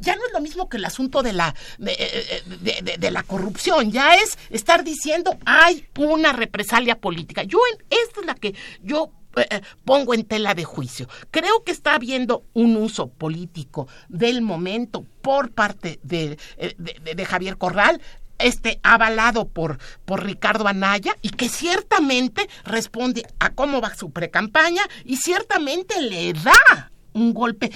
[0.00, 3.92] ya no es lo mismo que el asunto de la, de, de la corrupción.
[3.92, 7.42] Ya es estar diciendo hay una represalia política.
[7.42, 11.08] Yo, en, esta es la que yo eh, eh, pongo en tela de juicio.
[11.30, 17.56] Creo que está habiendo un uso político del momento por parte de, eh, de, Javier
[17.56, 18.00] Corral
[18.38, 24.82] este avalado por, por Ricardo Anaya y que ciertamente responde a cómo va su precampaña
[25.04, 27.72] y ciertamente le da un golpe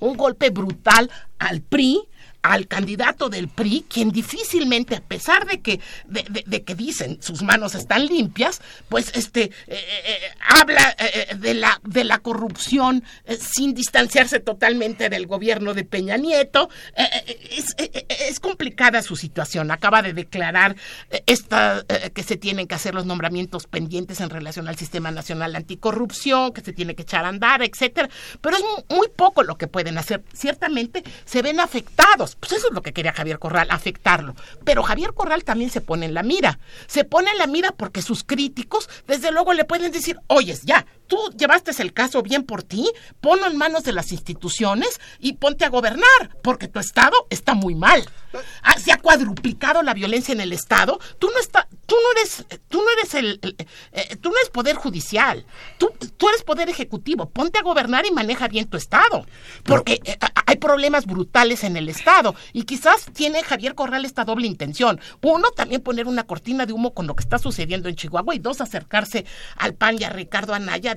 [0.00, 2.08] un golpe brutal al PRI
[2.42, 7.74] al candidato del PRI, quien difícilmente, a pesar de que, de, que dicen sus manos
[7.74, 10.96] están limpias, pues este eh, eh, eh, habla
[11.36, 13.04] de, la, de la corrupción
[13.38, 16.68] sin distanciarse totalmente del gobierno de Peña Nieto.
[17.50, 19.70] Es, es, complicada su situación.
[19.70, 20.76] Acaba de declarar
[21.26, 26.52] esta, que se tienen que hacer los nombramientos pendientes en relación al Sistema Nacional Anticorrupción,
[26.52, 28.08] que se tiene que echar a andar, etcétera.
[28.40, 30.24] Pero es muy poco lo que pueden hacer.
[30.32, 34.34] Ciertamente se ven afectados pues eso es lo que quería Javier Corral, afectarlo.
[34.64, 36.58] Pero Javier Corral también se pone en la mira.
[36.86, 40.86] Se pone en la mira porque sus críticos, desde luego, le pueden decir, oyes, ya,
[41.12, 45.66] tú llevaste el caso bien por ti, ponlo en manos de las instituciones y ponte
[45.66, 46.06] a gobernar,
[46.42, 48.02] porque tu Estado está muy mal.
[48.62, 50.98] Ah, se ha cuadruplicado la violencia en el Estado.
[51.18, 53.40] Tú no, está, tú no eres, tú no eres el,
[53.92, 55.44] eh, tú no eres poder judicial.
[55.76, 57.28] Tú, tú eres poder ejecutivo.
[57.28, 59.26] Ponte a gobernar y maneja bien tu Estado.
[59.64, 62.34] Porque eh, hay problemas brutales en el Estado.
[62.54, 64.98] Y quizás tiene Javier Corral esta doble intención.
[65.20, 68.34] Uno, también poner una cortina de humo con lo que está sucediendo en Chihuahua.
[68.34, 70.96] Y dos, acercarse al PAN y a Ricardo Anaya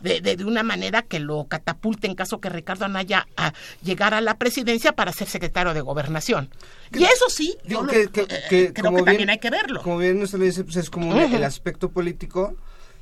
[0.00, 4.20] de, de, una manera que lo catapulte en caso que Ricardo Anaya a llegara a
[4.20, 6.50] la presidencia para ser secretario de gobernación.
[6.92, 9.82] Y eso sí, yo que, creo que también hay que verlo.
[9.82, 12.54] Como bien usted lo dice, pues es como el aspecto político.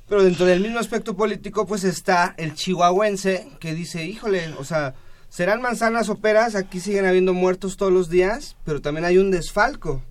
[0.09, 4.95] Pero dentro del mismo aspecto político, pues está el chihuahuense que dice, híjole, o sea,
[5.31, 9.31] serán manzanas o peras, aquí siguen habiendo muertos todos los días, pero también hay un
[9.31, 10.03] desfalco.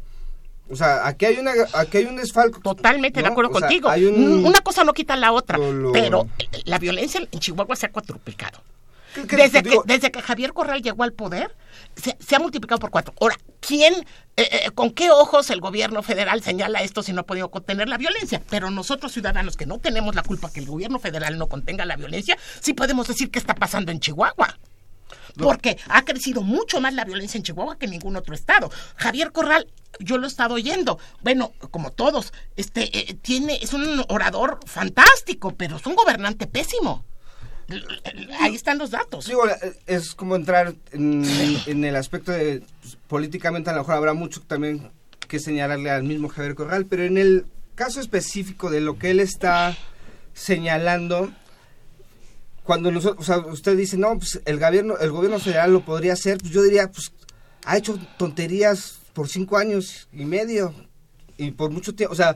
[0.70, 2.60] O sea, aquí hay, una, aquí hay un desfalco.
[2.62, 3.90] Totalmente de acuerdo contigo.
[3.90, 5.60] Una cosa no quita la otra,
[5.92, 6.28] pero
[6.66, 8.62] la violencia en Chihuahua se ha cuatruplicado.
[9.28, 11.56] Desde que, desde que Javier Corral llegó al poder,
[11.96, 13.14] se, ha multiplicado por cuatro.
[13.22, 13.94] Ahora, ¿quién,
[14.38, 17.90] eh, eh, con qué ojos el gobierno federal señala esto si no ha podido contener
[17.90, 18.42] la violencia?
[18.50, 21.96] Pero nosotros, ciudadanos, que no tenemos la culpa que el gobierno federal no contenga la
[21.96, 24.58] violencia, sí podemos decir qué está pasando en Chihuahua
[25.38, 28.72] porque ha crecido mucho más la violencia en Chihuahua que en ningún otro estado.
[28.96, 29.68] Javier Corral
[30.00, 31.00] yo lo he estado oyendo.
[31.22, 37.04] Bueno, como todos, este eh, tiene es un orador fantástico, pero es un gobernante pésimo.
[38.40, 39.26] Ahí están los datos.
[39.26, 39.44] Digo,
[39.88, 44.92] es como entrar en, el aspecto de pues, políticamente a lo mejor habrá mucho también
[45.28, 47.46] que señalarle al mismo Javier Corral, pero en el
[47.76, 49.76] caso específico de lo que él está
[50.34, 51.32] señalando,
[52.64, 56.14] cuando nosotros, o sea, usted dice, no, pues el gobierno, el gobierno federal lo podría
[56.14, 57.12] hacer, pues yo diría, pues
[57.66, 60.74] ha hecho tonterías por cinco años y medio
[61.38, 62.36] y por mucho tiempo, o sea,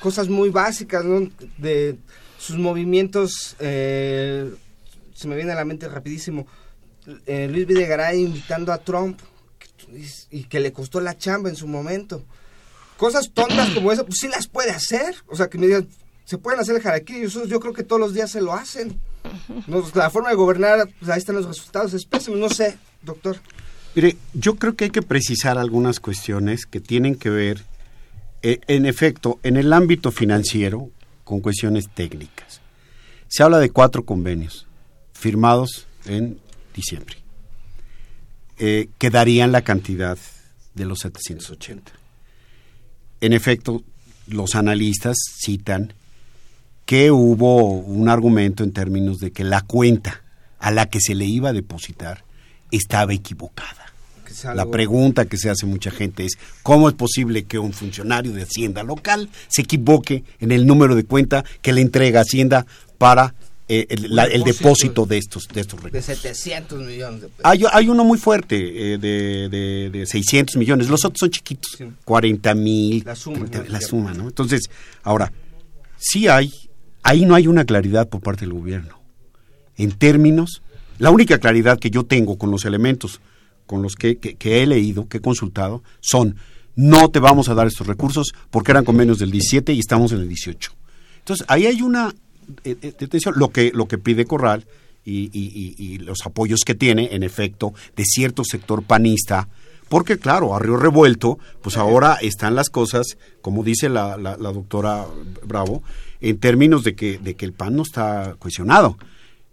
[0.00, 1.30] cosas muy básicas, ¿no?
[1.58, 1.96] De
[2.38, 4.50] sus movimientos, eh,
[5.14, 6.46] se me viene a la mente rapidísimo,
[7.26, 9.20] eh, Luis Videgaray invitando a Trump
[10.30, 12.24] y, que le costó la chamba en su momento.
[12.96, 15.88] Cosas tontas como eso, pues sí las puede hacer, o sea, que me digan,
[16.24, 19.00] se pueden hacer el harakiri, eso yo creo que todos los días se lo hacen.
[19.94, 23.38] La forma de gobernar, pues ahí están los resultados, es pésimo, no sé, doctor.
[23.94, 27.64] Mire, yo creo que hay que precisar algunas cuestiones que tienen que ver,
[28.42, 30.90] eh, en efecto, en el ámbito financiero,
[31.24, 32.60] con cuestiones técnicas.
[33.28, 34.66] Se habla de cuatro convenios
[35.12, 36.38] firmados en
[36.74, 37.16] diciembre,
[38.58, 40.18] eh, que darían la cantidad
[40.74, 41.92] de los 780.
[43.20, 43.82] En efecto,
[44.26, 45.92] los analistas citan
[46.90, 50.24] que hubo un argumento en términos de que la cuenta
[50.58, 52.24] a la que se le iba a depositar
[52.72, 53.92] estaba equivocada.
[54.56, 56.32] La pregunta que se hace mucha gente es,
[56.64, 61.04] ¿cómo es posible que un funcionario de Hacienda local se equivoque en el número de
[61.04, 62.66] cuenta que le entrega Hacienda
[62.98, 63.36] para
[63.68, 66.08] eh, el, depósito de estos, de estos recursos.
[66.08, 67.44] De 700 millones de pesos.
[67.44, 68.56] Hay, hay uno muy fuerte
[68.94, 73.04] eh, de, de, de, 600 millones, los otros son chiquitos, 40 mil.
[73.06, 73.46] La suma.
[73.68, 74.26] la suma, ¿no?
[74.26, 74.62] Entonces,
[75.04, 75.32] ahora,
[75.96, 76.52] sí hay,
[77.02, 79.00] ahí no hay una claridad por parte del gobierno.
[79.76, 80.62] En términos,
[80.98, 83.20] la única claridad que yo tengo con los elementos
[83.66, 86.36] con los que, que he leído, que he consultado, son
[86.74, 90.20] no te vamos a dar estos recursos porque eran convenios del 17 y estamos en
[90.20, 90.72] el 18.
[91.18, 92.12] Entonces, ahí hay una
[92.64, 94.66] eh, eh, lo que, lo que pide Corral
[95.04, 99.48] y, los apoyos que tiene, en efecto, de cierto sector panista,
[99.88, 105.06] porque claro, a Río Revuelto, pues ahora están las cosas, como dice la, la, doctora
[105.44, 105.82] Bravo,
[106.20, 108.96] en términos de que, de que el PAN no está cuestionado.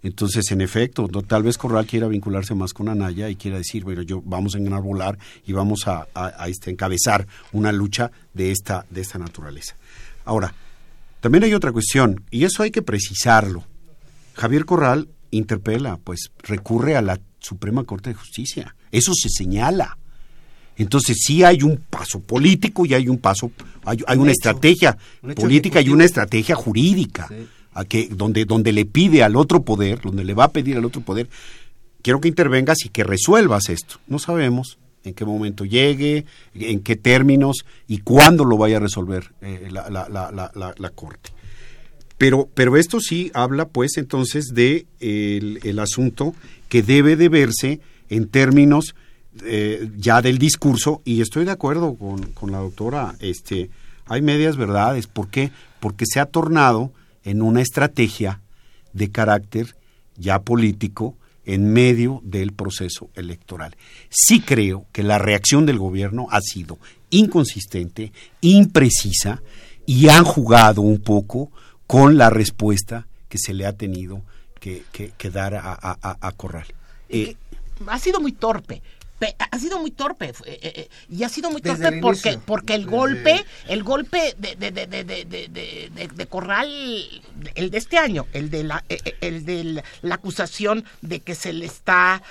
[0.03, 4.03] Entonces, en efecto, tal vez Corral quiera vincularse más con Anaya y quiera decir, bueno,
[4.03, 9.01] yo vamos a enarbolar y vamos a, a, este, encabezar una lucha de esta, de
[9.01, 9.75] esta naturaleza.
[10.23, 10.53] Ahora,
[11.19, 13.63] también hay otra cuestión, y eso hay que precisarlo.
[14.35, 18.75] Javier Corral interpela, pues recurre a la Suprema Corte de Justicia.
[18.91, 19.97] Eso se señala.
[20.77, 23.51] Entonces sí hay un paso político y hay un paso,
[23.83, 24.97] hay, una estrategia
[25.35, 27.27] política y una estrategia jurídica
[27.73, 30.85] a que, donde, donde le pide al otro poder, donde le va a pedir al
[30.85, 31.29] otro poder,
[32.01, 33.99] quiero que intervengas y que resuelvas esto.
[34.07, 39.31] No sabemos, en qué momento llegue, en qué términos y cuándo lo vaya a resolver
[39.41, 41.31] eh, la, la, la, la, Corte.
[42.17, 46.33] Pero, pero esto sí habla, pues, entonces de el, asunto
[46.69, 48.95] que debe de verse en términos
[49.43, 53.69] eh, ya del discurso, y estoy de acuerdo con, con, la doctora, este,
[54.05, 55.07] hay medias verdades.
[55.07, 55.51] ¿Por qué?
[55.79, 56.91] Porque se ha tornado
[57.23, 58.41] en una estrategia
[58.93, 59.75] de carácter
[60.15, 61.15] ya político,
[61.47, 63.75] en medio del proceso electoral.
[64.09, 66.77] Sí creo que la reacción del gobierno ha sido
[67.09, 68.11] inconsistente,
[68.41, 69.41] imprecisa
[69.85, 71.49] y han jugado un poco
[71.87, 74.23] con la respuesta que se le ha tenido
[74.59, 74.83] que,
[75.31, 76.67] dar a, Corral.
[77.07, 77.37] Eh,
[77.87, 78.81] ha sido muy torpe
[79.51, 83.43] ha sido muy torpe eh, eh, y ha sido muy torpe porque porque el golpe
[83.67, 86.67] el golpe de, de, de, de, Corral
[87.55, 91.53] el de este año el de la eh, el de la acusación de que se
[91.53, 92.21] le está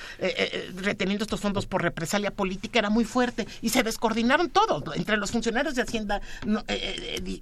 [0.77, 5.33] reteniendo estos fondos por represalia política era muy fuerte y se descoordinaron todos entre los
[5.33, 6.21] funcionarios de Hacienda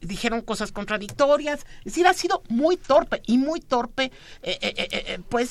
[0.00, 4.10] dijeron cosas contradictorias es decir ha sido muy torpe y muy torpe
[5.28, 5.50] pues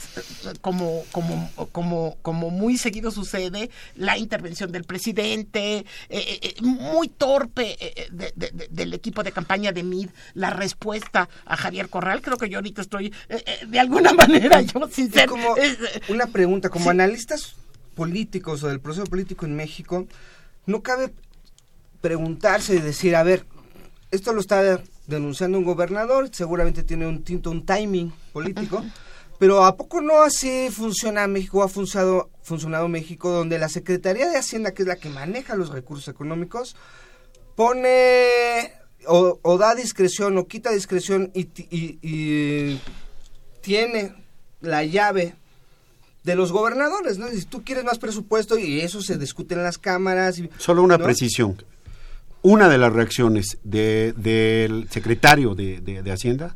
[0.61, 7.09] como como como como muy seguido sucede la intervención del presidente, eh, eh, eh, muy
[7.09, 7.77] torpe
[8.69, 12.21] del equipo de campaña de MID, la respuesta a Javier Corral.
[12.21, 13.13] Creo que yo ahorita estoy
[13.67, 15.35] de alguna manera, yo sincero.
[16.09, 17.55] Una pregunta, como analistas
[17.95, 20.07] políticos o del proceso político en México,
[20.65, 21.13] no cabe
[22.01, 23.45] preguntarse y decir, a ver,
[24.11, 28.83] esto lo está denunciando un gobernador, seguramente tiene un tinto, un timing político.
[29.43, 31.63] Pero ¿a poco no así funciona México?
[31.63, 35.67] Ha funcionado, funcionado México donde la Secretaría de Hacienda, que es la que maneja los
[35.67, 36.77] recursos económicos,
[37.53, 38.71] pone
[39.05, 42.79] o, da discreción o quita discreción y, y,
[43.59, 44.15] tiene
[44.61, 45.35] la llave
[46.23, 47.27] de los gobernadores, ¿no?
[47.27, 50.39] Si tú quieres más presupuesto y eso se discute en las cámaras.
[50.39, 51.61] Y, Solo una precisión.
[52.43, 56.55] Una de las reacciones del secretario de, de Hacienda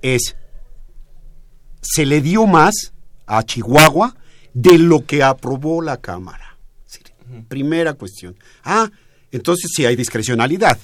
[0.00, 0.36] es
[1.84, 2.92] se le dio más
[3.26, 4.16] a Chihuahua
[4.52, 6.56] de lo que aprobó la Cámara.
[7.48, 8.36] Primera cuestión.
[8.62, 8.90] Ah,
[9.30, 10.78] entonces sí hay discrecionalidad.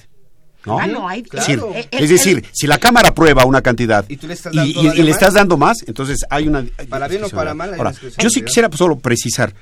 [0.65, 0.79] ¿no?
[0.79, 1.73] Ah, no hay, claro.
[1.73, 6.47] es decir, si la Cámara aprueba una cantidad y, le estás, dando más, entonces hay
[6.47, 6.63] una...
[6.87, 7.75] Para bien o para mal.
[8.19, 9.55] yo sí quisiera solo precisar,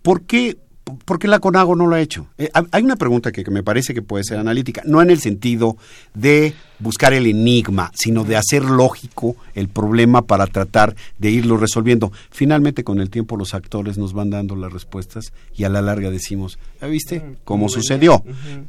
[0.00, 0.56] ¿por qué
[1.04, 2.26] ¿Por qué la CONAGO no lo ha hecho?
[2.38, 5.76] Eh, hay una pregunta que, me parece que puede ser analítica, no en el sentido
[6.14, 12.12] de buscar el enigma, sino de hacer lógico el problema para tratar de irlo resolviendo.
[12.30, 16.10] Finalmente, con el tiempo, los actores nos van dando las respuestas y a la larga
[16.10, 17.20] decimos, ¿ya viste?
[17.20, 18.22] Mm, ¿Cómo sucedió?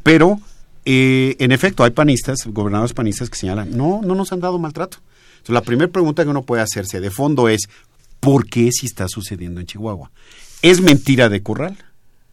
[0.04, 0.40] Pero,
[0.86, 4.98] eh, en efecto, hay panistas, gobernadores panistas que señalan, no, no nos han dado maltrato.
[5.32, 7.70] Entonces, la primera pregunta que uno puede hacerse de fondo es,
[8.20, 10.12] ¿por qué si está sucediendo en Chihuahua?
[10.62, 11.78] ¿Es mentira de Corral?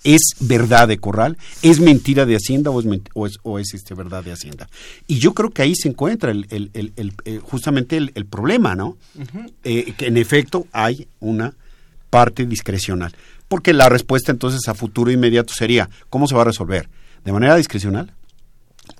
[0.05, 1.37] ¿Es verdad de Corral?
[1.63, 4.69] ¿Es mentira de Hacienda o es, o es, este, verdad de Hacienda?
[5.07, 8.97] Y yo creo que ahí se encuentra el, el, justamente el, problema, ¿no?
[9.65, 11.55] Eh, que en efecto hay una
[12.11, 13.15] parte discrecional.
[13.49, 16.89] Porque la respuesta entonces a futuro inmediato sería, ¿cómo se va a resolver?
[17.25, 18.13] ¿De manera discrecional?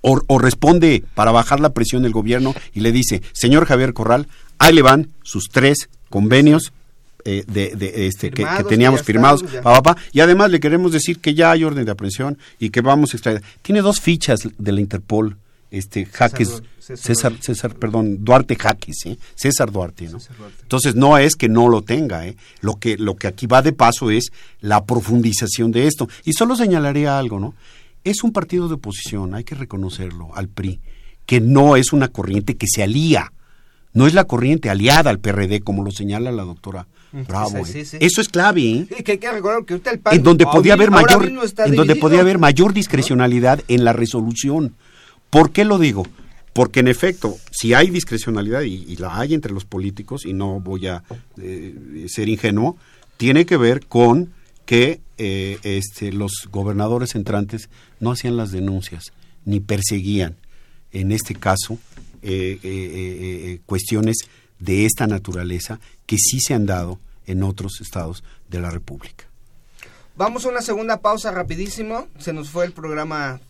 [0.01, 4.27] O, o, responde para bajar la presión del gobierno y le dice, señor Javier Corral,
[4.59, 6.73] ahí le van sus tres convenios
[7.27, 9.63] eh, de, de, este que- teníamos que firmados, están, ya.
[9.63, 12.71] pa, pa, pa, y además le queremos decir que ya hay orden de aprehensión y
[12.71, 13.43] que vamos a extraer.
[13.63, 15.37] Tiene dos fichas de la Interpol,
[15.71, 19.19] este Jaques, César César, perdón, Duarte Jaques, ¿sí?
[19.35, 20.19] César Duarte, ¿no?
[20.63, 22.37] Entonces no es que no lo tenga, ¿eh?
[22.61, 26.09] Lo que, lo que aquí va de paso es la profundización de esto.
[26.25, 27.55] Y solo señalaría algo, ¿no?
[28.05, 30.79] Es un partido de oposición, hay que reconocerlo, al PRI,
[31.27, 33.33] que no es una corriente que se alía,
[33.97, 37.65] no es la corriente aliada al PRD, como lo señala la doctora Bravo.
[37.65, 37.85] sí, ¿eh?
[37.85, 37.97] sí.
[38.01, 38.87] Eso es clave, ¿eh?
[39.05, 41.97] Que hay que recordar que ahorita el PAN En donde podía haber mayor, en donde
[41.97, 44.75] podía haber mayor discrecionalidad en la resolución.
[45.31, 46.07] ¿Por qué lo digo?
[46.53, 50.61] Porque en efecto, si hay discrecionalidad, y, y la hay entre los políticos, y no
[50.61, 51.03] voy a
[51.41, 52.77] eh, ser ingenuo,
[53.17, 54.33] tiene que ver con
[54.67, 57.71] que eh, este, los gobernadores entrantes
[58.01, 59.13] no hacían las denuncias,
[59.45, 60.37] ni perseguían,
[60.93, 61.79] en este caso,
[62.29, 64.17] eh, eh, eh, cuestiones
[64.59, 69.27] de esta naturaleza que sí se han dado en otros estados de la República.
[70.17, 72.09] Vamos a una segunda pausa rapidísimo.
[72.19, 73.41] Se nos fue el programa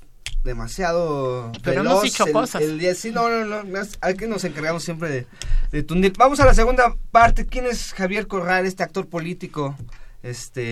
[0.45, 1.93] demasiado Pero veloz.
[1.93, 2.61] hemos dicho el, cosas.
[2.61, 5.27] el día, sí, no, no, no, aquí nos encargamos siempre de,
[5.73, 6.13] de tundir.
[6.19, 7.47] Vamos a la segunda parte.
[7.47, 9.75] ¿Quién es Javier Corral, este actor político
[10.23, 10.63] este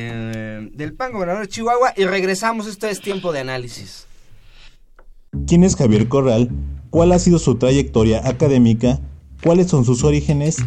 [0.72, 1.94] del PAN, gobernador de Chihuahua?
[1.96, 4.07] Y regresamos, esto es tiempo de análisis.
[5.46, 6.50] ¿Quién es Javier Corral?
[6.95, 9.01] ¿Cuál ha sido su trayectoria académica?
[9.42, 10.59] ¿Cuáles son sus orígenes?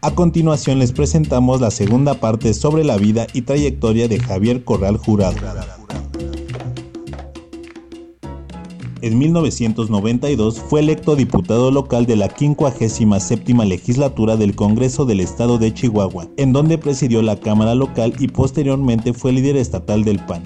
[0.00, 4.96] A continuación les presentamos la segunda parte sobre la vida y trayectoria de Javier Corral
[4.96, 5.36] Jurado.
[9.00, 15.72] En 1992 fue electo diputado local de la 57 legislatura del Congreso del Estado de
[15.72, 20.42] Chihuahua, en donde presidió la Cámara local y posteriormente fue líder estatal del PAN.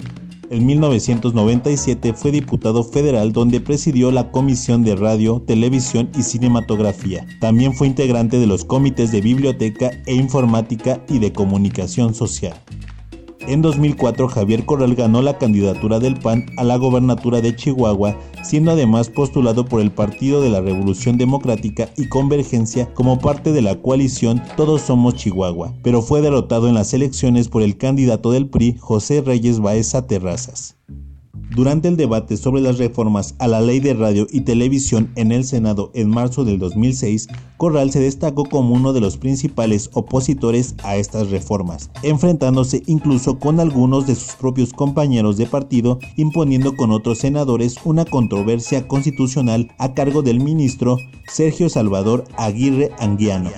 [0.51, 7.25] En 1997 fue diputado federal donde presidió la Comisión de Radio, Televisión y Cinematografía.
[7.39, 12.59] También fue integrante de los comités de Biblioteca e Informática y de Comunicación Social.
[13.47, 18.71] En 2004 Javier Corral ganó la candidatura del PAN a la gobernatura de Chihuahua, siendo
[18.71, 23.81] además postulado por el Partido de la Revolución Democrática y Convergencia como parte de la
[23.81, 28.77] coalición Todos Somos Chihuahua, pero fue derrotado en las elecciones por el candidato del PRI
[28.79, 30.77] José Reyes Baeza Terrazas.
[31.53, 35.43] Durante el debate sobre las reformas a la ley de radio y televisión en el
[35.43, 37.27] Senado en marzo del 2006,
[37.57, 43.59] Corral se destacó como uno de los principales opositores a estas reformas, enfrentándose incluso con
[43.59, 49.93] algunos de sus propios compañeros de partido, imponiendo con otros senadores una controversia constitucional a
[49.93, 53.49] cargo del ministro Sergio Salvador Aguirre Anguiano.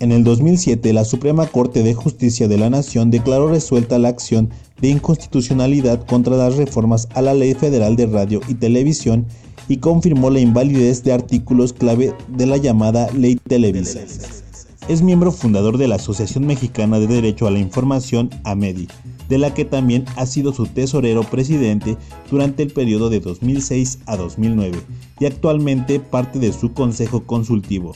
[0.00, 4.48] En el 2007, la Suprema Corte de Justicia de la Nación declaró resuelta la acción
[4.80, 9.26] de inconstitucionalidad contra las reformas a la Ley Federal de Radio y Televisión
[9.68, 14.00] y confirmó la invalidez de artículos clave de la llamada Ley Televisa.
[14.88, 18.88] Es miembro fundador de la Asociación Mexicana de Derecho a la Información, AMEDI,
[19.28, 21.96] de la que también ha sido su tesorero presidente
[22.28, 24.80] durante el periodo de 2006 a 2009
[25.20, 27.94] y actualmente parte de su consejo consultivo.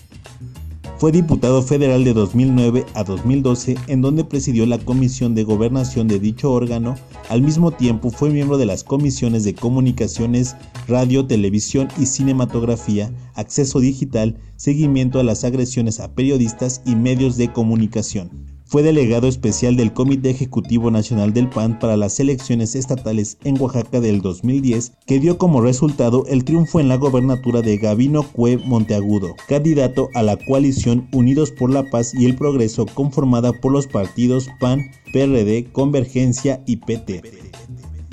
[1.04, 6.18] Fue diputado federal de 2009 a 2012, en donde presidió la Comisión de Gobernación de
[6.18, 6.96] dicho órgano.
[7.28, 10.56] Al mismo tiempo fue miembro de las comisiones de Comunicaciones,
[10.88, 17.52] Radio, Televisión y Cinematografía, Acceso Digital, Seguimiento a las agresiones a periodistas y medios de
[17.52, 18.53] comunicación.
[18.66, 24.00] Fue delegado especial del Comité Ejecutivo Nacional del PAN para las elecciones estatales en Oaxaca
[24.00, 29.34] del 2010, que dio como resultado el triunfo en la gobernatura de Gavino Cue Monteagudo,
[29.48, 34.48] candidato a la coalición Unidos por la Paz y el Progreso conformada por los partidos
[34.58, 34.80] PAN,
[35.12, 37.43] PRD, Convergencia y PT.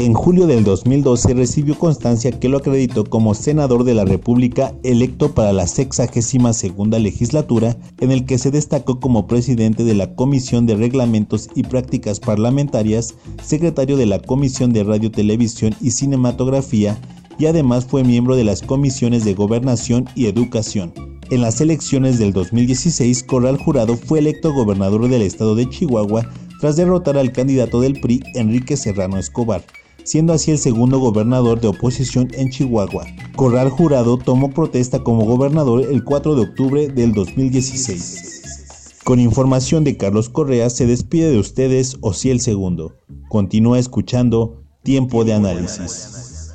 [0.02, 5.36] En julio del 2012 recibió constancia que lo acreditó como senador de la República electo
[5.36, 10.66] para la 62 segunda legislatura, en el que se destacó como presidente de la Comisión
[10.66, 16.99] de Reglamentos y Prácticas Parlamentarias, secretario de la Comisión de Radio, Televisión y Cinematografía,
[17.38, 20.93] y además fue miembro de las comisiones de Gobernación y Educación.
[21.30, 26.28] En las elecciones del 2016, Corral Jurado fue electo gobernador del estado de Chihuahua
[26.60, 29.64] tras derrotar al candidato del PRI, Enrique Serrano Escobar
[30.12, 33.07] siendo así el segundo gobernador de oposición en Chihuahua.
[33.38, 38.99] Corral Jurado tomó protesta como gobernador el 4 de octubre del 2016.
[39.05, 42.97] Con información de Carlos Correa se despide de ustedes Ociel Segundo.
[43.30, 46.49] Continúa escuchando Tiempo de Análisis.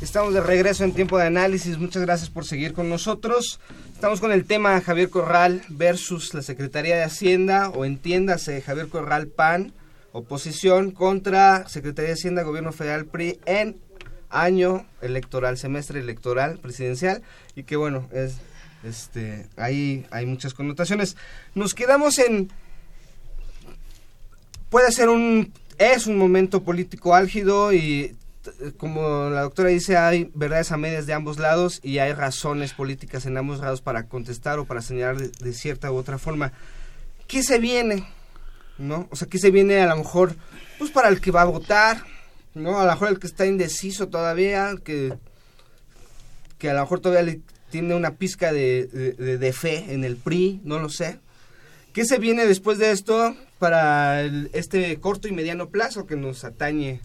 [0.00, 1.78] Estamos de regreso en tiempo de análisis.
[1.78, 3.60] Muchas gracias por seguir con nosotros.
[3.94, 9.28] Estamos con el tema Javier Corral versus la Secretaría de Hacienda o entiéndase Javier Corral
[9.28, 9.72] PAN,
[10.16, 13.76] oposición contra Secretaría de Hacienda Gobierno Federal PRI en
[14.30, 17.22] año electoral, semestre electoral presidencial
[17.54, 18.36] y que bueno, es
[18.82, 21.16] Este, ahí hay muchas connotaciones.
[21.54, 22.50] Nos quedamos en
[24.70, 28.16] puede ser un es un momento político álgido y
[28.78, 33.26] como la doctora dice, hay verdades a medias de ambos lados y hay razones políticas
[33.26, 36.52] en ambos lados para contestar o para señalar de, cierta u otra forma.
[37.26, 38.06] ¿Qué se viene?
[38.78, 39.08] ¿No?
[39.10, 40.36] O sea, ¿qué se viene a lo mejor?
[40.78, 42.02] Pues para el que va a votar,
[42.54, 42.78] ¿no?
[42.78, 45.14] A lo mejor el que está indeciso todavía, que,
[46.58, 47.38] que a lo mejor todavía
[47.70, 51.18] tiene una pizca de, de, fe en el PRI, no lo sé.
[51.92, 57.00] ¿Qué se viene después de esto para este corto y mediano plazo que nos atañe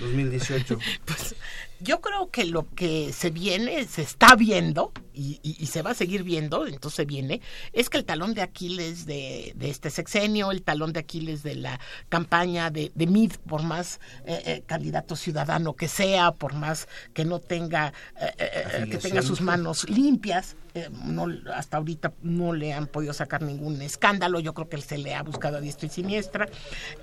[0.00, 0.78] 2018?
[1.04, 1.34] pues
[1.82, 6.22] yo creo que lo que se viene, se está viendo y, se va a seguir
[6.22, 7.40] viendo, entonces viene,
[7.72, 11.80] es que el talón de Aquiles de, este sexenio, el talón de Aquiles de la
[12.08, 17.24] campaña de, de Mid, por más eh, eh, candidato ciudadano que sea, por más que
[17.24, 20.56] no tenga, eh, que tenga sus manos limpias,
[21.04, 24.98] no, hasta ahorita no le han podido sacar ningún escándalo, yo creo que él se
[24.98, 26.48] le ha buscado a diestra y siniestra.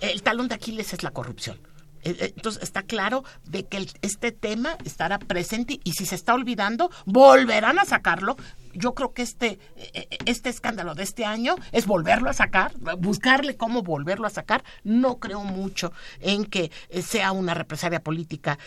[0.02, 1.60] El talón de Aquiles es la corrupción.
[2.04, 6.34] Eh, eh, entonces está claro de que este tema estará presente y si se está
[6.34, 8.38] olvidando, volverán a sacarlo.
[8.80, 13.57] Yo creo que este, eh, este escándalo de este año es volverlo a sacar, buscarle
[13.57, 14.63] cómo volverlo a sacar.
[14.86, 16.71] No creo mucho en que
[17.03, 18.57] sea una represalia política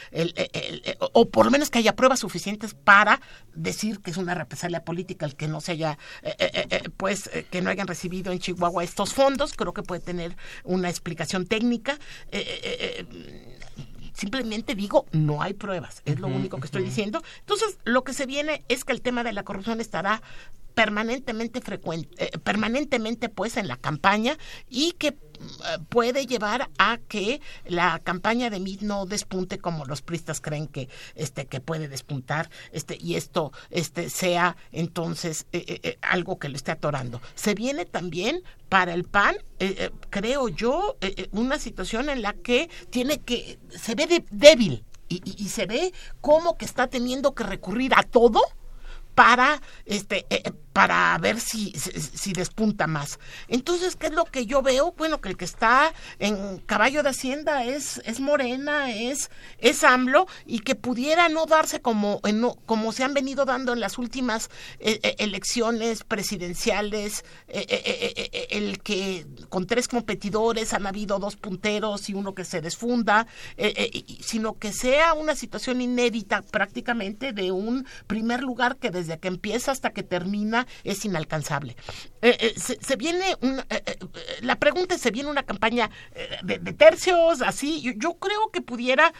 [1.14, 3.20] o por lo menos que haya pruebas suficientes para
[3.54, 5.98] decir que es una represalia política el que no se haya,
[6.98, 9.54] pues, que no hayan recibido en Chihuahua estos fondos.
[9.54, 11.98] Creo que puede tener una explicación técnica
[14.12, 17.22] simplemente digo, no hay pruebas, es lo único que estoy diciendo.
[17.40, 20.22] Entonces, lo que se viene es que el tema de la corrupción estará
[20.74, 25.16] permanentemente frecuente, eh, permanentemente pues en la campaña y que eh,
[25.88, 30.88] puede llevar a que la campaña de MIT no despunte como los pristas creen que
[31.14, 36.72] este que puede despuntar este y esto este sea entonces eh, algo que lo esté
[36.72, 37.20] atorando.
[37.34, 39.36] Se viene también para el PAN
[40.10, 40.96] creo yo
[41.30, 46.56] una situación en la que tiene que se ve débil y, y se ve como
[46.56, 48.40] que está teniendo que recurrir a todo
[49.14, 50.42] para este eh,
[50.72, 53.18] para ver si, si, despunta más.
[53.48, 54.94] Entonces, ¿qué es lo que yo veo?
[54.96, 60.26] Bueno, que el que está en caballo de Hacienda es, es Morena, es, es AMLO,
[60.46, 64.48] y que pudiera no darse como, en, como se han venido dando en las últimas
[64.78, 72.14] eh, eh, elecciones presidenciales, eh, el que con tres competidores han habido dos punteros y
[72.14, 73.26] uno que se desfunda,
[74.20, 79.72] sino que sea una situación inédita prácticamente de un primer lugar que desde que empieza
[79.72, 81.76] hasta que termina es inalcanzable.
[82.20, 83.36] Eh, eh, se, viene
[83.70, 83.98] eh,
[84.40, 85.90] la pregunta es, ¿se viene una campaña
[86.42, 87.94] de, tercios así?
[87.96, 89.12] Yo, creo que pudiera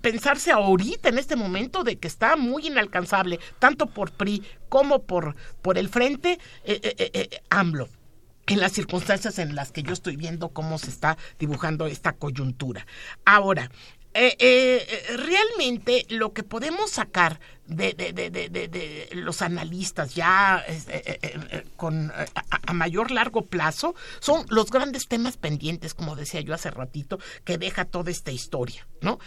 [0.00, 5.36] pensarse ahorita, en este momento, de que está muy inalcanzable, tanto por PRI como por,
[5.62, 6.38] por el frente
[7.50, 7.88] AMLO
[8.46, 12.84] en las circunstancias en las que yo estoy viendo cómo se está dibujando esta coyuntura.
[13.24, 13.70] Ahora,
[14.12, 21.64] eh, eh, realmente lo que podemos sacar de, de, de, de los analistas ya eh,
[21.76, 27.20] con a, mayor largo plazo son los grandes temas pendientes, como decía yo hace ratito,
[27.44, 29.20] que deja toda esta historia, ¿no?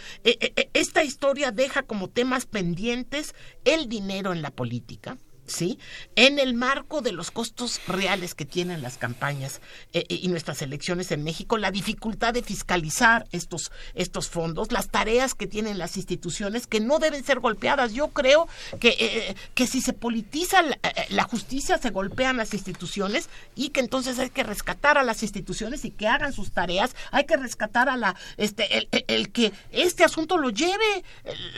[0.74, 5.16] esta historia deja como temas pendientes el dinero en la política,
[5.46, 5.78] ¿sí?
[6.16, 9.60] En el marco de los costos reales que tienen las campañas
[9.92, 14.88] eh, eh, y nuestras elecciones en México, la dificultad de fiscalizar estos, estos fondos, las
[14.88, 17.92] tareas que tienen las instituciones que no deben ser golpeadas.
[17.92, 18.48] Yo creo
[18.80, 20.62] que, eh, que si se politiza
[21.10, 25.84] la, justicia, se golpean las instituciones y que entonces hay que rescatar a las instituciones
[25.84, 26.94] y que hagan sus tareas.
[27.10, 31.04] Hay que rescatar a la, este, el, que este asunto lo lleve,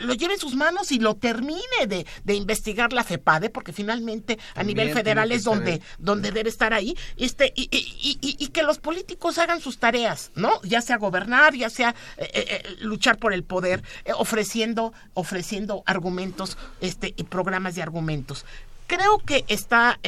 [0.01, 4.39] lo lleve en sus manos y lo termine de, de investigar la FEPADE, porque finalmente
[4.55, 8.79] a nivel federal es donde, donde debe estar ahí, este, y, y, y, que los
[8.79, 10.59] políticos hagan sus tareas, ¿no?
[10.63, 13.83] Ya sea gobernar, ya sea eh, eh, eh, luchar por el poder,
[14.15, 18.45] ofreciendo, ofreciendo argumentos, este, y programas de argumentos.
[18.87, 19.99] Creo que está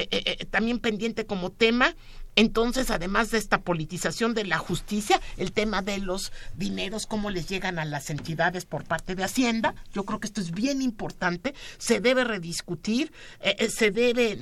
[0.52, 1.96] también pendiente como tema
[2.40, 7.50] entonces, además de esta politización de la justicia, el tema de los dineros, cómo les
[7.50, 11.54] llegan a las entidades por parte de Hacienda, yo creo que esto es bien importante,
[11.80, 13.12] se debe rediscutir,
[13.42, 14.38] eh, eh, se debe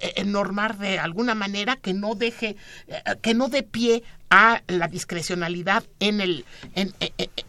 [0.00, 2.54] eh, normar de alguna manera que no deje,
[3.20, 6.44] que no dé pie a la discrecionalidad en el
[6.76, 6.94] en,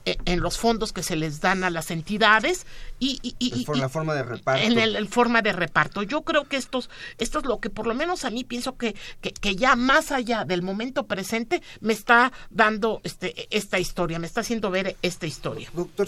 [0.04, 2.66] en, los fondos que se les dan a las entidades
[3.00, 4.64] y, y, la forma de reparto.
[4.64, 6.02] en el, forma de reparto.
[6.02, 8.96] Yo creo que estos esto es lo que por lo menos a mí pienso que,
[9.22, 14.42] que, ya más allá del momento presente me está dando este esta historia me está
[14.42, 15.70] haciendo ver esta historia.
[15.74, 16.08] Doctor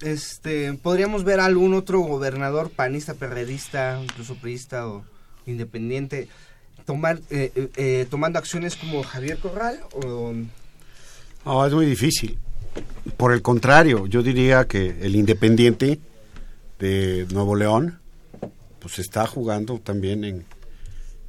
[0.00, 5.04] este, podríamos ver algún otro gobernador panista, perredista, incluso priista o
[5.46, 6.28] independiente
[6.86, 10.32] tomar eh, eh, eh, tomando acciones como Javier Corral o
[11.44, 12.38] No, es muy difícil.
[13.16, 15.98] Por el contrario, yo diría que el Independiente
[16.78, 17.98] de Nuevo León,
[18.80, 20.44] pues está jugando también en,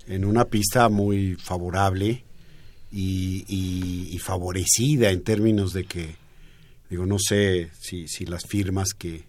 [0.07, 2.23] en una pista muy favorable
[2.91, 6.15] y, y- y favorecida en términos de que,
[6.89, 9.23] digo, no sé si, si las firmas que,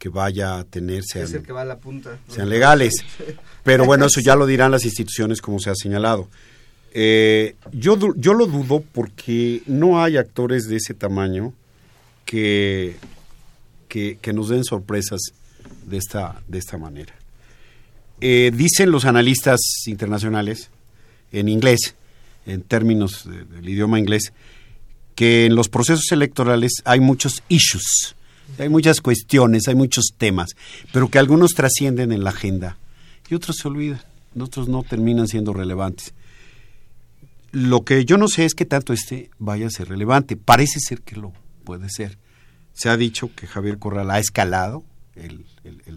[0.00, 2.18] que vaya a tener sean, es el que va a la punta.
[2.26, 2.94] sean legales.
[3.62, 6.28] Pero bueno, eso ya lo dirán las instituciones como se ha señalado.
[6.92, 11.52] Eh, yo, yo lo dudo porque no hay actores de ese tamaño
[12.24, 12.96] que,
[13.88, 15.20] que, que nos den sorpresas
[15.86, 17.14] de esta, de esta manera.
[18.22, 20.70] Eh, dicen los analistas internacionales
[21.32, 21.94] en inglés,
[22.46, 24.32] en términos de- del idioma inglés,
[25.14, 28.16] que en los procesos electorales hay muchos issues,
[28.58, 30.50] hay muchas cuestiones, hay muchos temas,
[30.92, 32.76] pero que algunos trascienden en la agenda
[33.28, 34.00] y otros se olvidan,
[34.38, 36.12] otros no terminan siendo relevantes.
[37.52, 40.36] Lo que yo no sé es que tanto este vaya a ser relevante.
[40.36, 41.32] Parece ser que lo
[41.64, 42.18] puede ser.
[42.74, 44.84] Se ha dicho que Javier Corral ha escalado
[45.16, 45.44] el,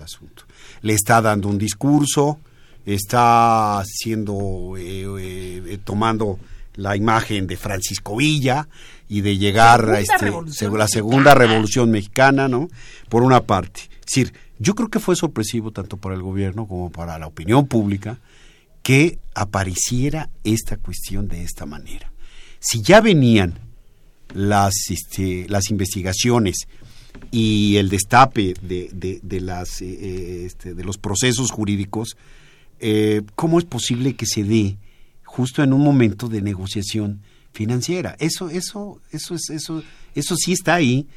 [0.01, 0.43] asunto.
[0.81, 2.39] Le está dando un discurso,
[2.85, 6.39] está haciendo, eh, eh, eh, tomando
[6.75, 8.67] la imagen de Francisco Villa
[9.13, 10.31] y de llegar a este,
[10.71, 11.35] la segunda mexicana.
[11.35, 12.67] revolución mexicana, ¿no?
[13.09, 13.81] Por una parte.
[13.99, 17.67] Es decir, yo creo que fue sorpresivo tanto para el gobierno como para la opinión
[17.67, 18.17] pública
[18.81, 22.11] que apareciera esta cuestión de esta manera.
[22.59, 23.59] Si ya venían
[24.33, 26.65] las, este, las investigaciones
[27.29, 32.17] y el destape de, de, de las, eh, eh, este, de los procesos jurídicos,
[32.79, 34.77] eh, ¿cómo es posible que se dé
[35.23, 37.21] justo en un momento de negociación
[37.53, 38.15] financiera?
[38.19, 39.83] Eso, eso, eso, es, eso,
[40.15, 41.07] eso sí está ahí,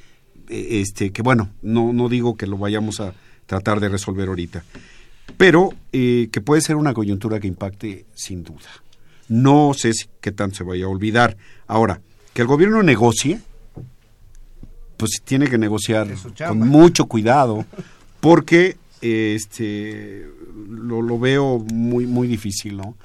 [0.48, 3.14] eh, este, que bueno, no, no digo que lo vayamos a
[3.46, 4.64] tratar de resolver ahorita,
[5.36, 8.68] pero eh, que puede ser una coyuntura que impacte sin duda.
[9.28, 11.36] No sé si, qué tanto se vaya a olvidar.
[11.66, 12.00] Ahora,
[12.32, 13.40] que el gobierno negocie,
[14.96, 16.08] pues tiene que negociar
[16.46, 17.66] con mucho cuidado,
[18.20, 20.26] porque este
[20.68, 22.96] lo, lo veo muy muy difícil, ¿no?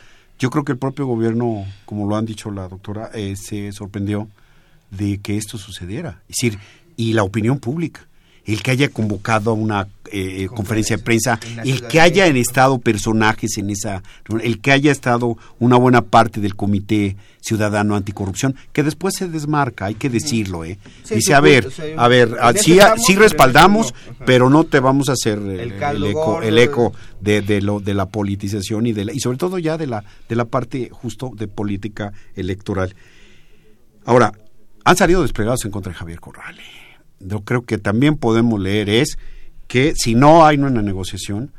[0.42, 4.28] Yo creo que el propio gobierno, como lo han dicho la doctora, eh, se sorprendió
[4.90, 6.24] de que esto sucediera.
[6.28, 6.58] Es decir,
[6.98, 8.08] y la opinión pública,
[8.46, 12.50] el que haya convocado a una eh, conferencia de prensa, el que de haya México.
[12.50, 14.04] estado personajes en esa,
[14.42, 19.86] el que haya estado una buena parte del Comité Ciudadano Anticorrupción, que después se desmarca,
[19.86, 20.78] hay que decirlo, ¿eh?
[21.04, 23.94] Sí, Dice, a ver, a ver, ah, eso sí, estamos, sí pero en respaldamos,
[24.26, 25.72] pero no te vamos a hacer el,
[26.04, 29.58] eco, el eco de, de lo de la politización y de la, y sobre todo
[29.60, 32.96] ya de la de la parte justo de política electoral.
[34.06, 34.34] Ahora,
[34.84, 36.58] han salido desplegados en contra de Javier Corral.
[37.20, 39.18] Yo creo que también podemos leer es
[39.72, 41.54] que si no hay una negociación,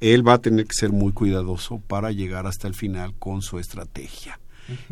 [0.00, 3.58] él va a tener que ser muy cuidadoso para llegar hasta el final con su
[3.58, 4.38] estrategia.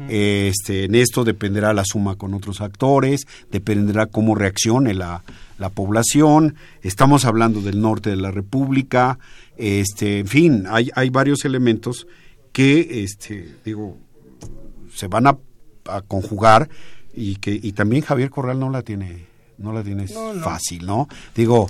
[0.09, 5.23] Este, en esto dependerá la suma con otros actores, dependerá cómo reaccione la,
[5.59, 6.57] la población.
[6.83, 9.21] Estamos hablando del norte de la República,
[9.57, 12.09] este, en fin, hay, hay varios elementos
[12.53, 13.99] que, este, digo,
[14.93, 15.39] se van a,
[15.87, 16.69] a conjugar
[17.15, 19.27] y que y también Javier Corral no la tiene
[19.59, 20.43] no la tiene No, no.
[20.43, 21.09] fácil, ¿no?
[21.37, 21.69] Digo,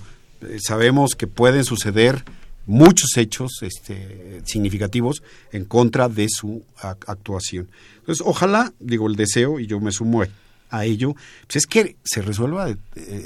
[0.60, 2.24] sabemos que pueden suceder
[2.66, 5.22] muchos hechos este, significativos
[5.52, 7.68] en contra de su ac- actuación.
[8.00, 10.22] Entonces, ojalá, digo, el deseo, y yo me sumo
[10.70, 11.14] a- ello,
[11.46, 12.76] pues es que se resuelva de-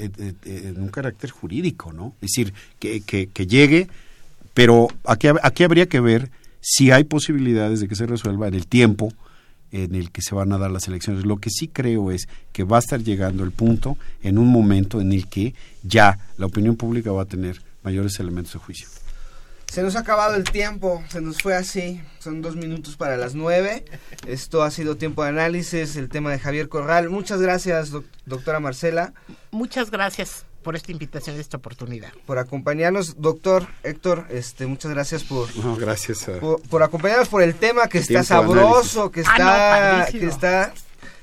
[0.09, 2.13] de- en un carácter jurídico, ¿no?
[2.21, 3.87] Es decir, que, que- que llegue,
[4.53, 6.29] pero aquí, aquí habría que ver
[6.61, 9.11] si hay posibilidades de que se resuelva en el tiempo
[9.71, 11.25] en el que se van a dar las elecciones.
[11.25, 15.01] Lo que sí creo es que va a estar llegando el punto en un momento
[15.01, 15.53] en el que
[15.83, 18.87] ya la opinión pública va a tener mayores elementos de juicio.
[19.67, 23.35] Se nos ha acabado el tiempo, se nos fue así, son dos minutos para las
[23.35, 23.85] nueve.
[24.27, 27.11] Esto ha sido tiempo de análisis, el tema de Javier Corral.
[27.11, 29.13] Muchas gracias, doc- doctora Marcela,
[29.51, 32.11] Muchas gracias por esta invitación y esta oportunidad.
[32.25, 33.21] por acompañarnos.
[33.21, 36.39] Doctor Héctor, este, muchas gracias por, No, gracias a...
[36.39, 40.73] por, por acompañarnos por el tema que está sabroso, que Ah, no, está, que está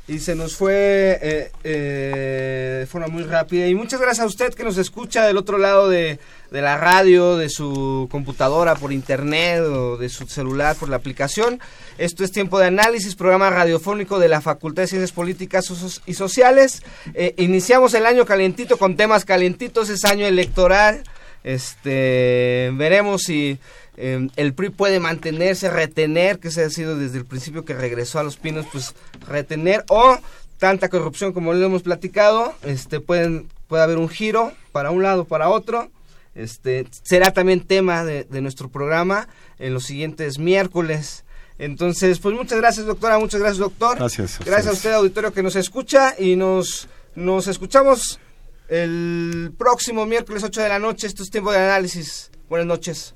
[0.09, 3.67] y se nos fue eh, eh, de forma muy rápida.
[3.67, 7.37] Y muchas gracias a usted que nos escucha del otro lado de, de la radio,
[7.37, 11.61] de su computadora, por internet o de su celular, por la aplicación.
[11.99, 15.65] Esto es Tiempo de Análisis, programa radiofónico de la Facultad de Ciencias Políticas
[16.07, 16.83] y Sociales.
[17.15, 21.03] Eh, iniciamos el año calientito con temas calientitos, es año electoral.
[21.43, 23.59] Este, veremos si
[23.97, 28.18] eh, el PRI puede mantenerse, retener, que se ha sido desde el principio que regresó
[28.18, 28.94] a los pinos, pues
[29.26, 30.18] retener o
[30.59, 35.24] tanta corrupción como lo hemos platicado, este pueden puede haber un giro para un lado,
[35.24, 35.90] para otro.
[36.34, 39.28] Este, será también tema de, de nuestro programa
[39.59, 41.24] en los siguientes miércoles.
[41.59, 43.97] Entonces, pues muchas gracias, doctora, muchas gracias, doctor.
[43.97, 44.40] Gracias.
[44.40, 48.20] a Gracias a usted, auditorio, que nos escucha y nos, nos escuchamos
[48.68, 51.07] el próximo miércoles 8 de la noche.
[51.07, 52.30] Esto es tiempo de análisis.
[52.49, 53.16] Buenas noches.